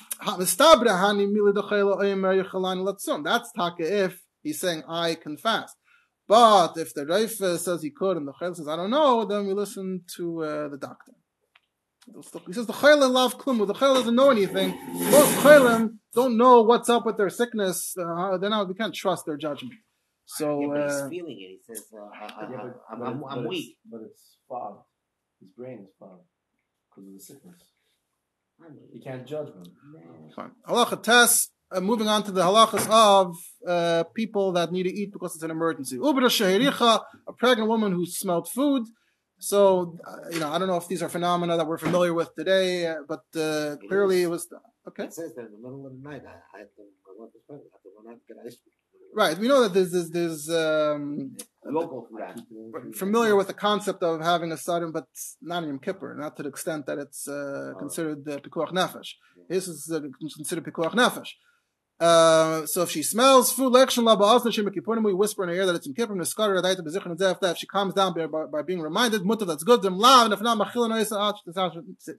that's 3.24 3.52
taka 3.54 4.06
if 4.06 4.22
he's 4.44 4.60
saying 4.60 4.84
I 4.88 5.16
can 5.16 5.38
fast. 5.38 5.76
But 6.28 6.78
if 6.78 6.94
the 6.94 7.06
Reif 7.06 7.32
says 7.32 7.82
he 7.82 7.90
could 7.90 8.18
and 8.18 8.28
the 8.28 8.34
Chayil 8.34 8.56
says 8.56 8.68
I 8.68 8.76
don't 8.76 8.92
know, 8.92 9.26
then 9.26 9.48
we 9.48 9.54
listen 9.54 10.02
to 10.18 10.44
uh, 10.44 10.68
the 10.68 10.78
doctor. 10.78 11.14
He 12.48 12.54
says 12.54 12.66
the 12.66 12.74
Chayil 12.74 13.10
love 13.10 13.38
klum. 13.38 13.66
The 13.66 13.74
Chayil 13.74 13.96
doesn't 13.96 14.16
know 14.16 14.30
anything. 14.30 14.70
Most 14.94 15.36
Chayilim 15.40 15.98
don't 16.14 16.38
know 16.38 16.62
what's 16.62 16.90
up 16.90 17.06
with 17.06 17.18
their 17.18 17.30
sickness. 17.30 17.96
Uh, 17.98 18.38
they're 18.38 18.50
not. 18.50 18.68
We 18.68 18.74
can't 18.76 18.94
trust 18.94 19.26
their 19.26 19.38
judgment. 19.38 19.74
So 20.26 20.62
yeah, 20.62 20.68
but 20.68 20.82
he's 20.84 21.02
uh, 21.02 21.10
feeling 21.10 21.38
it. 21.40 21.50
He 21.56 21.60
says, 21.68 21.86
uh, 21.94 22.04
I, 22.04 22.26
I, 22.46 22.52
Yeah, 22.52 22.58
but, 22.64 22.82
I'm, 22.92 23.00
but 23.00 23.08
I'm, 23.08 23.18
it's- 23.18 23.32
I'm 23.32 23.44
but 23.44 23.50
weak. 23.50 23.70
It's, 23.70 23.92
but 23.92 24.02
it's 24.02 24.38
fogged. 24.48 24.84
His 25.40 25.50
brain 25.58 25.80
is 25.84 25.90
fogged 26.00 26.24
because 26.90 27.08
of 27.08 27.14
the 27.14 27.20
sickness. 27.20 27.62
I'm 28.64 28.78
You 28.94 29.02
can't 29.02 29.26
judge 29.28 29.48
him. 29.48 29.64
No. 29.94 30.30
Fine. 30.36 30.52
Halacha 30.68 31.02
test. 31.02 31.52
Uh, 31.74 31.80
moving 31.80 32.08
on 32.10 32.22
to 32.22 32.32
the 32.34 32.42
halachas 32.42 32.86
of 32.92 33.34
uh, 33.66 34.04
people 34.14 34.52
that 34.52 34.74
need 34.74 34.84
to 34.84 34.94
eat 34.94 35.12
because 35.14 35.36
it's 35.36 35.44
an 35.44 35.52
emergency. 35.52 35.98
Ubra 35.98 36.26
shehericha, 36.26 37.02
a 37.28 37.34
pregnant 37.34 37.70
woman 37.70 37.94
who 37.94 38.06
smelled 38.06 38.50
food. 38.50 38.84
So, 39.42 39.98
uh, 40.08 40.30
you 40.30 40.40
know, 40.40 40.52
I 40.54 40.60
don't 40.60 40.68
know 40.68 40.78
if 40.78 40.88
these 40.88 41.02
are 41.02 41.10
phenomena 41.10 41.58
that 41.58 41.66
we're 41.66 41.80
familiar 41.80 42.14
with 42.14 42.30
today, 42.36 42.86
uh, 42.86 42.98
but 43.08 43.24
uh, 43.36 43.76
clearly 43.88 44.22
it 44.22 44.30
was 44.30 44.48
okay. 44.88 45.06
It 45.06 45.14
says 45.16 45.34
that 45.36 45.46
in 45.48 45.54
the 45.54 45.58
middle 45.58 45.84
of 45.88 45.94
the 45.94 46.10
night, 46.10 46.22
I, 46.28 46.60
I 46.60 46.62
to, 46.62 46.84
my 47.08 47.14
wife. 47.18 47.32
I 47.50 47.54
to 47.54 47.90
run 47.98 48.14
out 48.14 48.20
to 48.22 48.34
get 48.34 48.38
ice 48.46 48.58
cream. 48.62 48.74
Right. 49.16 49.36
We 49.40 49.48
know 49.48 49.62
that 49.64 49.74
there's 49.74 49.92
there's, 49.92 50.12
there's 50.12 50.50
um, 50.50 51.36
We 51.66 51.76
all 51.76 51.88
go 51.88 52.06
through 52.08 52.20
that. 52.20 52.40
we're 52.52 52.94
familiar 52.94 53.36
with 53.36 53.48
the 53.48 53.56
concept 53.56 54.04
of 54.04 54.22
having 54.22 54.52
a 54.52 54.58
sudden, 54.58 54.92
but 54.92 55.08
not 55.42 55.64
in 55.64 55.70
Yom 55.70 55.80
Kippur, 55.80 56.16
not 56.18 56.38
to 56.38 56.44
the 56.44 56.50
extent 56.50 56.86
that 56.86 57.00
it's 57.00 57.28
uh, 57.28 57.74
considered 57.80 58.22
uh, 58.30 58.38
pikuach 58.38 58.72
nefesh. 58.72 59.10
This 59.50 59.68
is 59.68 59.92
uh, 59.92 60.02
considered 60.38 60.66
pikuach 60.66 60.94
nefesh. 60.94 61.32
Uh, 62.02 62.66
so 62.66 62.82
if 62.82 62.90
she 62.90 63.04
smells 63.04 63.54
food, 63.54 63.72
lection 63.72 64.04
la 64.04 64.16
ba'azna 64.16 64.52
shem 64.52 64.66
kippurim, 64.66 65.06
we 65.06 65.14
whisper 65.14 65.44
in 65.44 65.50
her 65.50 65.56
ear 65.56 65.66
that 65.68 65.76
it's 65.76 65.86
in 65.86 65.94
kippur, 65.94 66.16
neskar 66.16 66.50
radayta 66.50 66.80
bezichron 66.80 67.16
zeh, 67.16 67.52
if 67.52 67.58
she 67.60 67.68
calms 67.68 67.94
down 67.94 68.12
by, 68.16 68.26
by, 68.26 68.46
by 68.46 68.64
being 68.64 68.82
reminded, 68.82 69.22
that's 69.48 69.64
good, 69.64 69.84
lav, 69.86 70.26
and 70.26 70.34
if 70.34 70.42
not, 70.42 70.58
machil 70.58 70.90
no 70.90 70.96
yisa 70.96 71.34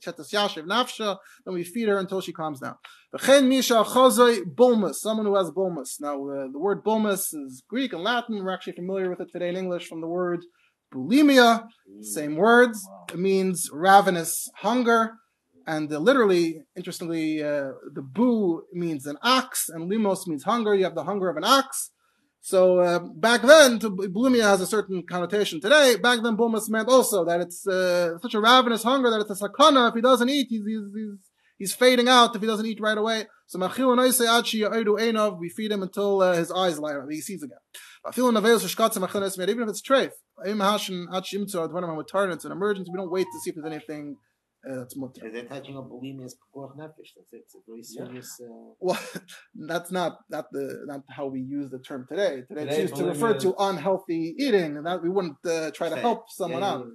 chetas 0.01 0.33
yashiv 0.33 0.67
nafsha, 0.67 1.17
then 1.45 1.55
we 1.55 1.65
feed 1.65 1.89
her 1.89 1.99
until 1.99 2.21
she 2.21 2.33
calms 2.33 2.61
down. 2.61 2.77
V'chen 3.13 3.49
misha 3.49 3.83
chozoi 3.83 4.43
bulmus, 4.45 4.95
someone 4.95 5.27
who 5.27 5.35
has 5.37 5.51
bulmus. 5.51 6.01
Now, 6.01 6.15
uh, 6.29 6.47
the 6.53 6.61
word 6.61 6.85
bulmus 6.85 7.35
is 7.35 7.65
Greek 7.69 7.93
and 7.93 8.05
Latin, 8.05 8.45
we're 8.45 8.55
actually 8.55 8.75
familiar 8.75 9.11
with 9.11 9.21
it 9.21 9.33
today 9.33 9.49
in 9.49 9.57
English 9.57 9.89
from 9.89 10.01
the 10.01 10.07
word 10.07 10.45
bulimia, 10.95 11.67
same 12.03 12.37
words. 12.37 12.87
It 13.13 13.19
means 13.19 13.69
ravenous 13.73 14.49
hunger. 14.59 15.15
And 15.67 15.93
uh, 15.93 15.99
literally, 15.99 16.63
interestingly, 16.77 17.43
uh, 17.43 17.73
the 17.95 18.03
bu 18.03 18.63
means 18.73 19.07
an 19.07 19.17
ox, 19.23 19.69
and 19.69 19.91
limos 19.91 20.27
means 20.27 20.45
hunger. 20.45 20.75
You 20.75 20.85
have 20.85 20.95
the 20.95 21.05
hunger 21.05 21.29
of 21.29 21.37
an 21.37 21.45
ox. 21.45 21.91
So 22.45 22.81
uh, 22.81 22.99
back 22.99 23.43
then, 23.43 23.79
to, 23.79 23.91
bulimia 23.91 24.43
has 24.43 24.61
a 24.61 24.67
certain 24.67 25.05
connotation 25.09 25.61
today. 25.61 25.95
Back 25.95 26.23
then, 26.25 26.37
bulmus 26.37 26.69
meant 26.69 26.89
also 26.89 27.25
that 27.25 27.41
it's 27.41 27.65
uh, 27.69 28.19
such 28.19 28.35
a 28.35 28.41
ravenous 28.41 28.83
hunger 28.83 29.11
that 29.11 29.21
it's 29.21 29.41
a 29.41 29.49
sakana. 29.49 29.91
If 29.91 29.95
he 29.95 30.01
doesn't 30.01 30.29
eat, 30.29 30.49
he's, 30.51 30.65
he's, 30.67 30.81
he's, 30.93 31.19
he's 31.57 31.73
fading 31.73 32.09
out 32.09 32.35
if 32.35 32.41
he 32.43 32.49
doesn't 32.49 32.67
eat 32.67 32.81
right 32.81 32.99
away. 32.99 33.27
So 33.47 33.61
we 33.61 35.49
feed 35.51 35.71
him 35.71 35.83
until 35.85 36.21
uh, 36.21 36.35
his 36.35 36.51
eyes 36.51 36.81
light 36.81 36.97
up, 36.97 37.05
he 37.09 37.21
sees 37.21 37.45
again. 37.45 37.59
Even 38.19 38.37
if 38.37 38.45
it's 39.69 39.83
treif, 39.83 40.11
it's 42.33 42.45
an 42.45 42.53
emergency, 42.53 42.91
we 42.91 42.97
don't 42.97 43.13
wait 43.13 43.27
to 43.33 43.41
see 43.41 43.51
if 43.51 43.55
there's 43.55 43.73
anything 43.73 44.17
that's 44.65 44.97
mutter. 44.97 45.31
They're 45.33 45.45
touching 45.45 45.77
on 45.77 45.89
bulimia 45.89 46.25
as 46.25 46.37
pekuach 46.37 46.77
nefesh. 46.77 47.11
That's 47.17 47.33
it. 47.33 47.43
It's 47.45 47.55
a 47.55 47.59
very 47.67 47.83
serious. 47.83 48.41
Uh, 48.41 48.75
Well, 48.81 49.01
that's 49.55 49.91
not 49.91 50.19
not 50.31 50.47
the 50.53 50.85
not 50.87 51.03
how 51.11 51.27
we 51.27 51.41
use 51.41 51.71
the 51.71 51.79
term 51.79 52.07
today. 52.09 52.43
Today, 52.49 52.61
Today, 52.61 52.71
it's 52.71 52.79
used 52.79 52.97
to 52.97 53.05
refer 53.05 53.35
bulimia 53.35 53.41
to 53.41 53.55
unhealthy 53.59 54.35
eating, 54.39 54.77
and 54.77 54.87
that 54.87 55.03
we 55.03 55.09
wouldn't 55.09 55.45
uh, 55.45 55.71
try 55.73 55.89
to 55.89 55.97
help 55.97 56.31
someone 56.31 56.63
yeah, 56.63 56.73
out 56.73 56.87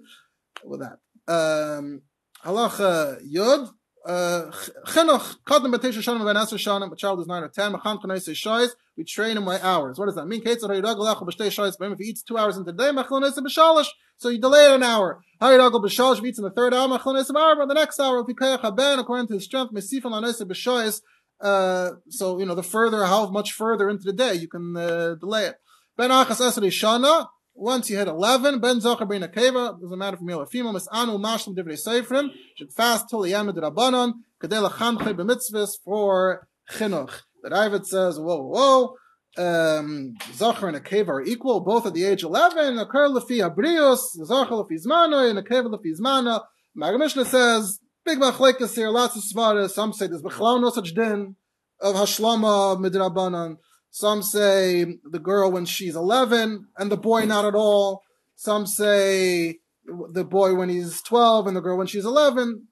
with 0.63 0.81
that. 0.81 0.97
Um, 1.27 2.01
halacha 2.43 3.19
yud. 3.29 3.69
Uh, 4.07 4.49
chinuch 4.85 5.35
shanim 5.45 5.69
ben 5.69 6.35
shanim. 6.37 6.91
A 6.93 6.95
child 6.95 7.19
is 7.19 7.27
nine 7.27 7.43
or 7.43 7.49
ten. 7.49 7.73
Machan 7.73 7.97
kanei 7.97 8.19
shoyes. 8.29 8.69
We 8.95 9.03
train 9.03 9.35
him 9.35 9.43
by 9.43 9.59
hours. 9.59 9.99
What 9.99 10.05
does 10.05 10.15
that 10.15 10.27
mean? 10.27 10.41
Lecha 10.41 10.57
b'shtei 10.57 11.49
shoyes. 11.49 11.91
If 11.91 11.99
he 11.99 12.05
eats 12.05 12.23
two 12.23 12.37
hours 12.37 12.55
into 12.55 12.71
the 12.71 12.77
day, 12.77 12.91
b'shalish. 12.91 13.87
So 14.15 14.29
you 14.29 14.39
delay 14.39 14.71
it 14.71 14.75
an 14.75 14.83
hour. 14.83 15.19
Hayrag 15.41 15.71
b'shalish. 15.71 16.19
If 16.19 16.23
he 16.23 16.29
eats 16.29 16.37
in 16.37 16.45
the 16.45 16.51
third 16.51 16.73
hour, 16.73 16.87
machan 16.87 17.15
kanei 17.15 17.29
b'arba. 17.29 17.67
The 17.67 17.73
next 17.73 17.99
hour, 17.99 18.21
if 18.21 18.27
he 18.27 18.33
kayach 18.33 18.61
haben 18.61 18.99
according 18.99 19.27
to 19.27 19.33
his 19.33 19.43
strength, 19.43 19.73
mesifan 19.73 20.13
b'shoyes. 20.23 21.01
Uh, 21.41 21.91
so 22.07 22.39
you 22.39 22.45
know 22.45 22.55
the 22.55 22.63
further, 22.63 23.03
how 23.05 23.29
much 23.29 23.51
further 23.51 23.89
into 23.89 24.05
the 24.05 24.13
day 24.13 24.35
you 24.35 24.47
can 24.47 24.77
uh, 24.77 25.15
delay 25.15 25.47
it. 25.47 25.59
Ben 25.97 26.11
achas 26.11 26.57
shana. 26.71 27.27
Once 27.59 27.89
you 27.89 27.97
hit 27.97 28.07
11, 28.07 28.59
Ben 28.59 28.79
Zocher 28.79 29.09
Bein 29.09 29.23
Akeva, 29.23 29.81
doesn't 29.81 29.97
matter 29.97 30.15
if 30.15 30.21
male 30.21 30.41
or 30.41 30.45
female, 30.45 30.73
Mis'anu 30.73 31.19
Mashlim 31.19 31.55
Divrei 31.57 31.73
Seifrim, 31.73 32.29
should 32.55 32.71
fast 32.71 33.09
till 33.09 33.21
the 33.21 33.31
Yamid 33.31 33.55
Rabbanon, 33.55 34.13
Kadei 34.39 34.69
Lachanche 34.69 35.11
B'mitzvahs 35.15 35.71
for 35.83 36.47
Chinuch. 36.71 37.23
The 37.41 37.49
Ravid 37.49 37.87
says, 37.87 38.19
whoa, 38.19 38.43
whoa, 38.43 38.95
um, 39.43 40.13
Zocher 40.33 40.67
and 40.67 40.77
Akeva 40.77 41.07
are 41.07 41.21
equal, 41.23 41.61
both 41.61 41.87
at 41.87 41.95
the 41.95 42.05
age 42.05 42.21
11, 42.21 42.77
occur 42.77 43.09
Lefi 43.09 43.39
Abrios, 43.39 44.01
Zocher 44.19 44.63
Lefi 44.63 44.77
Zmano, 44.85 45.27
and 45.27 45.39
Akeva 45.39 45.65
Lefi 45.65 45.99
Zmana. 45.99 46.43
Maggid 46.75 46.99
Mishnah 46.99 47.25
says, 47.25 47.79
big 48.05 48.19
machlekes 48.19 48.75
here, 48.75 48.89
lots 48.89 49.15
of 49.15 49.23
svaras, 49.23 49.71
some 49.71 49.93
say 49.93 50.05
there's 50.05 50.21
Bechlau 50.21 50.61
no 50.61 50.69
such 50.69 50.93
din 50.93 51.35
of 51.79 51.95
Hashlama 51.95 52.77
Midrabanan. 52.77 53.57
Some 53.97 54.21
say 54.21 54.99
the 55.03 55.17
girl 55.17 55.51
when 55.51 55.65
she's 55.65 55.95
11 55.95 56.67
and 56.77 56.91
the 56.91 56.97
boy 56.97 57.25
not 57.25 57.45
at 57.45 57.55
all. 57.55 58.03
Some 58.35 58.67
say 58.67 59.57
the 59.87 60.23
boy 60.23 60.53
when 60.53 60.69
he's 60.69 61.01
12 61.01 61.47
and 61.47 61.57
the 61.57 61.61
girl 61.61 61.79
when 61.79 61.87
she's 61.87 62.05
11. 62.05 62.67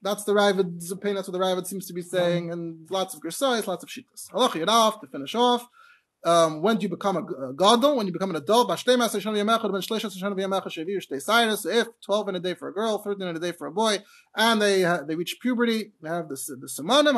That's 0.00 0.24
the 0.24 0.32
Ravid's 0.32 0.90
opinion. 0.90 1.16
That's 1.16 1.28
what 1.28 1.38
the 1.38 1.44
Ravid 1.44 1.66
seems 1.66 1.86
to 1.88 1.92
be 1.92 2.00
saying. 2.00 2.44
Mm-hmm. 2.44 2.52
And 2.52 2.90
lots 2.90 3.14
of 3.14 3.20
Gersais, 3.20 3.66
lots 3.66 3.84
of 3.84 3.90
Shittas. 3.90 4.30
Halach 4.32 4.52
Yadav, 4.52 5.02
to 5.02 5.06
finish 5.06 5.34
off. 5.34 5.68
Um, 6.22 6.60
when 6.60 6.76
do 6.76 6.82
you 6.82 6.90
become 6.90 7.16
a, 7.16 7.24
a 7.48 7.54
gadol? 7.54 7.96
When 7.96 8.06
you 8.06 8.12
become 8.12 8.28
an 8.30 8.36
adult? 8.36 8.70
If 8.70 8.84
12 8.84 9.00
in 12.28 12.34
a 12.34 12.40
day 12.40 12.52
for 12.54 12.68
a 12.68 12.74
girl, 12.74 12.98
13 12.98 13.26
in 13.26 13.36
a 13.36 13.40
day 13.40 13.52
for 13.52 13.66
a 13.66 13.72
boy, 13.72 14.00
and 14.36 14.60
they 14.60 14.84
uh, 14.84 15.02
they 15.04 15.14
reach 15.14 15.38
puberty, 15.40 15.92
they 16.02 16.10
have 16.10 16.28
the 16.28 16.36
the 16.60 16.68
Simonim, 16.68 17.16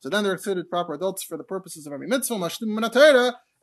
so 0.00 0.08
then 0.08 0.22
they're 0.22 0.34
considered 0.34 0.70
proper 0.70 0.94
adults 0.94 1.24
for 1.24 1.36
the 1.36 1.42
purposes 1.42 1.84
of 1.86 1.92
every 1.92 2.06
mitzvah, 2.06 2.48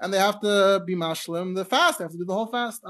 and 0.01 0.13
they 0.13 0.17
have 0.17 0.41
to 0.41 0.83
be 0.85 0.95
Mashlim 0.95 1.55
the 1.55 1.63
fast, 1.63 1.99
they 1.99 2.03
have 2.03 2.11
to 2.11 2.17
do 2.17 2.25
the 2.25 2.33
whole 2.33 2.47
fast, 2.47 2.81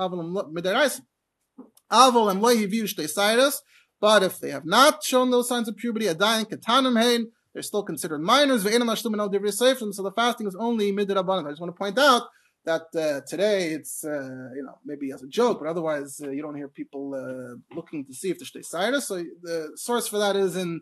but 4.02 4.24
if 4.24 4.40
they 4.40 4.50
have 4.50 4.66
not 4.66 5.04
shown 5.04 5.30
those 5.30 5.48
signs 5.48 5.68
of 5.68 5.78
puberty, 5.78 6.08
Adayin 6.08 6.46
Katanim 6.46 7.00
Hein, 7.00 7.28
they're 7.54 7.64
still 7.64 7.84
considered 7.84 8.22
minors. 8.22 8.64
So 8.64 8.70
the 8.70 10.14
fasting 10.16 10.48
is 10.48 10.56
only 10.56 10.92
midrabanan. 10.92 11.46
I 11.46 11.52
just 11.52 11.62
want 11.62 11.76
to 11.76 11.80
point 11.80 12.00
out 12.00 12.24
that 12.64 12.84
uh, 12.96 13.22
today 13.28 13.70
it's 13.70 14.04
uh, 14.04 14.50
you 14.56 14.64
know 14.64 14.78
maybe 14.86 15.12
as 15.12 15.24
a 15.24 15.28
joke, 15.28 15.60
but 15.62 15.70
otherwise 15.70 16.22
uh, 16.24 16.30
you 16.30 16.42
don't 16.42 16.56
hear 16.56 16.68
people 16.68 17.14
uh, 17.14 17.76
looking 17.76 18.06
to 18.06 18.14
see 18.14 18.30
if 18.30 18.38
they're 18.40 18.62
shtei 18.62 19.02
So 19.02 19.24
the 19.42 19.72
source 19.76 20.08
for 20.08 20.20
that 20.20 20.36
is 20.36 20.56
in 20.56 20.82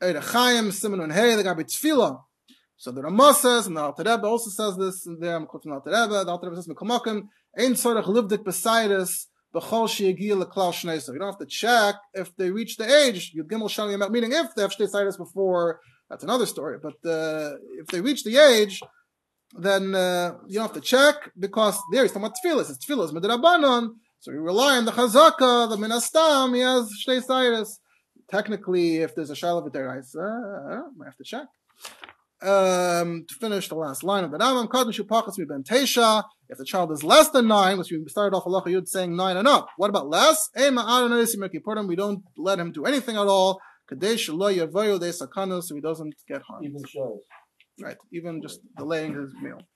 Chaim, 0.00 0.70
Simon 0.72 1.10
Hey, 1.10 1.34
the 1.34 1.42
Gabi 1.42 1.64
Tefillah. 1.64 2.20
So 2.76 2.90
the 2.90 3.02
Ramah 3.02 3.34
says, 3.34 3.66
and 3.66 3.76
the 3.76 3.80
Alter 3.80 4.02
Rebbe 4.02 4.26
also 4.26 4.50
says 4.50 4.76
this, 4.76 5.06
and 5.06 5.22
there 5.22 5.34
I'm 5.34 5.46
quoting 5.46 5.70
the 5.70 5.76
Alter 5.76 5.90
Rebbe, 5.90 6.24
the 6.24 6.30
Alter 6.30 6.50
Rebbe 6.50 6.56
says, 6.56 6.68
Mekomakim, 6.68 7.28
Ein 7.58 7.72
Tzorach 7.72 8.04
Livdik 8.04 8.44
Besaidus, 8.44 9.26
B'chol 9.54 9.88
She'yagi 9.88 10.34
L'klal 10.34 10.72
Shnei 10.72 11.00
So 11.00 11.14
you 11.14 11.18
don't 11.18 11.28
have 11.28 11.38
to 11.38 11.46
check 11.46 11.94
if 12.12 12.36
they 12.36 12.50
reach 12.50 12.76
the 12.76 12.84
age, 12.84 13.32
Yud 13.34 13.48
Gimel 13.48 13.70
Shani 13.70 14.10
meaning 14.10 14.32
if 14.32 14.54
they 14.54 14.62
have 14.62 14.72
Shtei 14.72 15.16
before, 15.16 15.80
that's 16.08 16.24
another 16.24 16.46
story, 16.46 16.78
but 16.82 16.94
uh, 17.08 17.56
if 17.78 17.86
they 17.88 18.00
reach 18.00 18.24
the 18.24 18.36
age, 18.36 18.80
then 19.58 19.94
uh, 19.94 20.34
you 20.46 20.54
don't 20.54 20.68
have 20.68 20.74
to 20.74 20.80
check, 20.80 21.30
because 21.38 21.78
there 21.92 22.02
he's 22.02 22.12
talking 22.12 22.26
about 22.26 22.36
Tefillah, 22.44 22.68
it's 22.68 22.84
Tefillah, 22.84 23.12
Midrabanon, 23.12 23.90
so 24.20 24.32
you 24.32 24.40
rely 24.40 24.76
on 24.76 24.84
the 24.84 24.92
Chazaka, 24.92 25.68
the 25.68 25.76
Minastam, 25.76 26.54
he 26.54 26.60
has 26.60 26.90
Shtei. 27.06 27.66
Technically, 28.28 28.96
if 28.96 29.14
there's 29.14 29.30
a 29.30 29.36
Shalom 29.36 29.70
V'deraisa, 29.70 30.16
uh, 30.16 30.82
I 31.00 31.04
have 31.04 31.16
to 31.16 31.24
check 31.24 31.46
um, 32.42 33.24
to 33.28 33.34
finish 33.40 33.68
the 33.68 33.74
last 33.74 34.02
line 34.02 34.24
of 34.24 34.30
the 34.30 34.38
Rambam, 34.38 34.68
Shupachas 34.68 35.36
Ben 35.48 35.62
Tesha. 35.62 36.24
If 36.48 36.58
the 36.58 36.64
child 36.64 36.92
is 36.92 37.02
less 37.02 37.30
than 37.30 37.48
nine, 37.48 37.78
which 37.78 37.90
we 37.90 38.02
started 38.08 38.36
off 38.36 38.46
Allah 38.46 38.62
Yud 38.66 38.86
saying 38.86 39.16
nine 39.16 39.36
and 39.36 39.48
up. 39.48 39.68
What 39.76 39.90
about 39.90 40.08
less? 40.08 40.48
We 40.54 40.70
don't 41.96 42.22
let 42.36 42.58
him 42.58 42.72
do 42.72 42.84
anything 42.84 43.16
at 43.16 43.26
all. 43.26 43.60
Kadesh 43.88 44.28
lo 44.28 44.50
yavayu 44.50 44.98
de 44.98 45.10
sakanu, 45.12 45.62
so 45.62 45.74
he 45.74 45.80
doesn't 45.80 46.14
get 46.28 46.42
harmed. 46.42 46.66
Even 46.66 46.82
shows. 46.86 47.20
Right, 47.80 47.96
even 48.12 48.40
just 48.40 48.60
delaying 48.76 49.14
his 49.14 49.32
meal. 49.42 49.58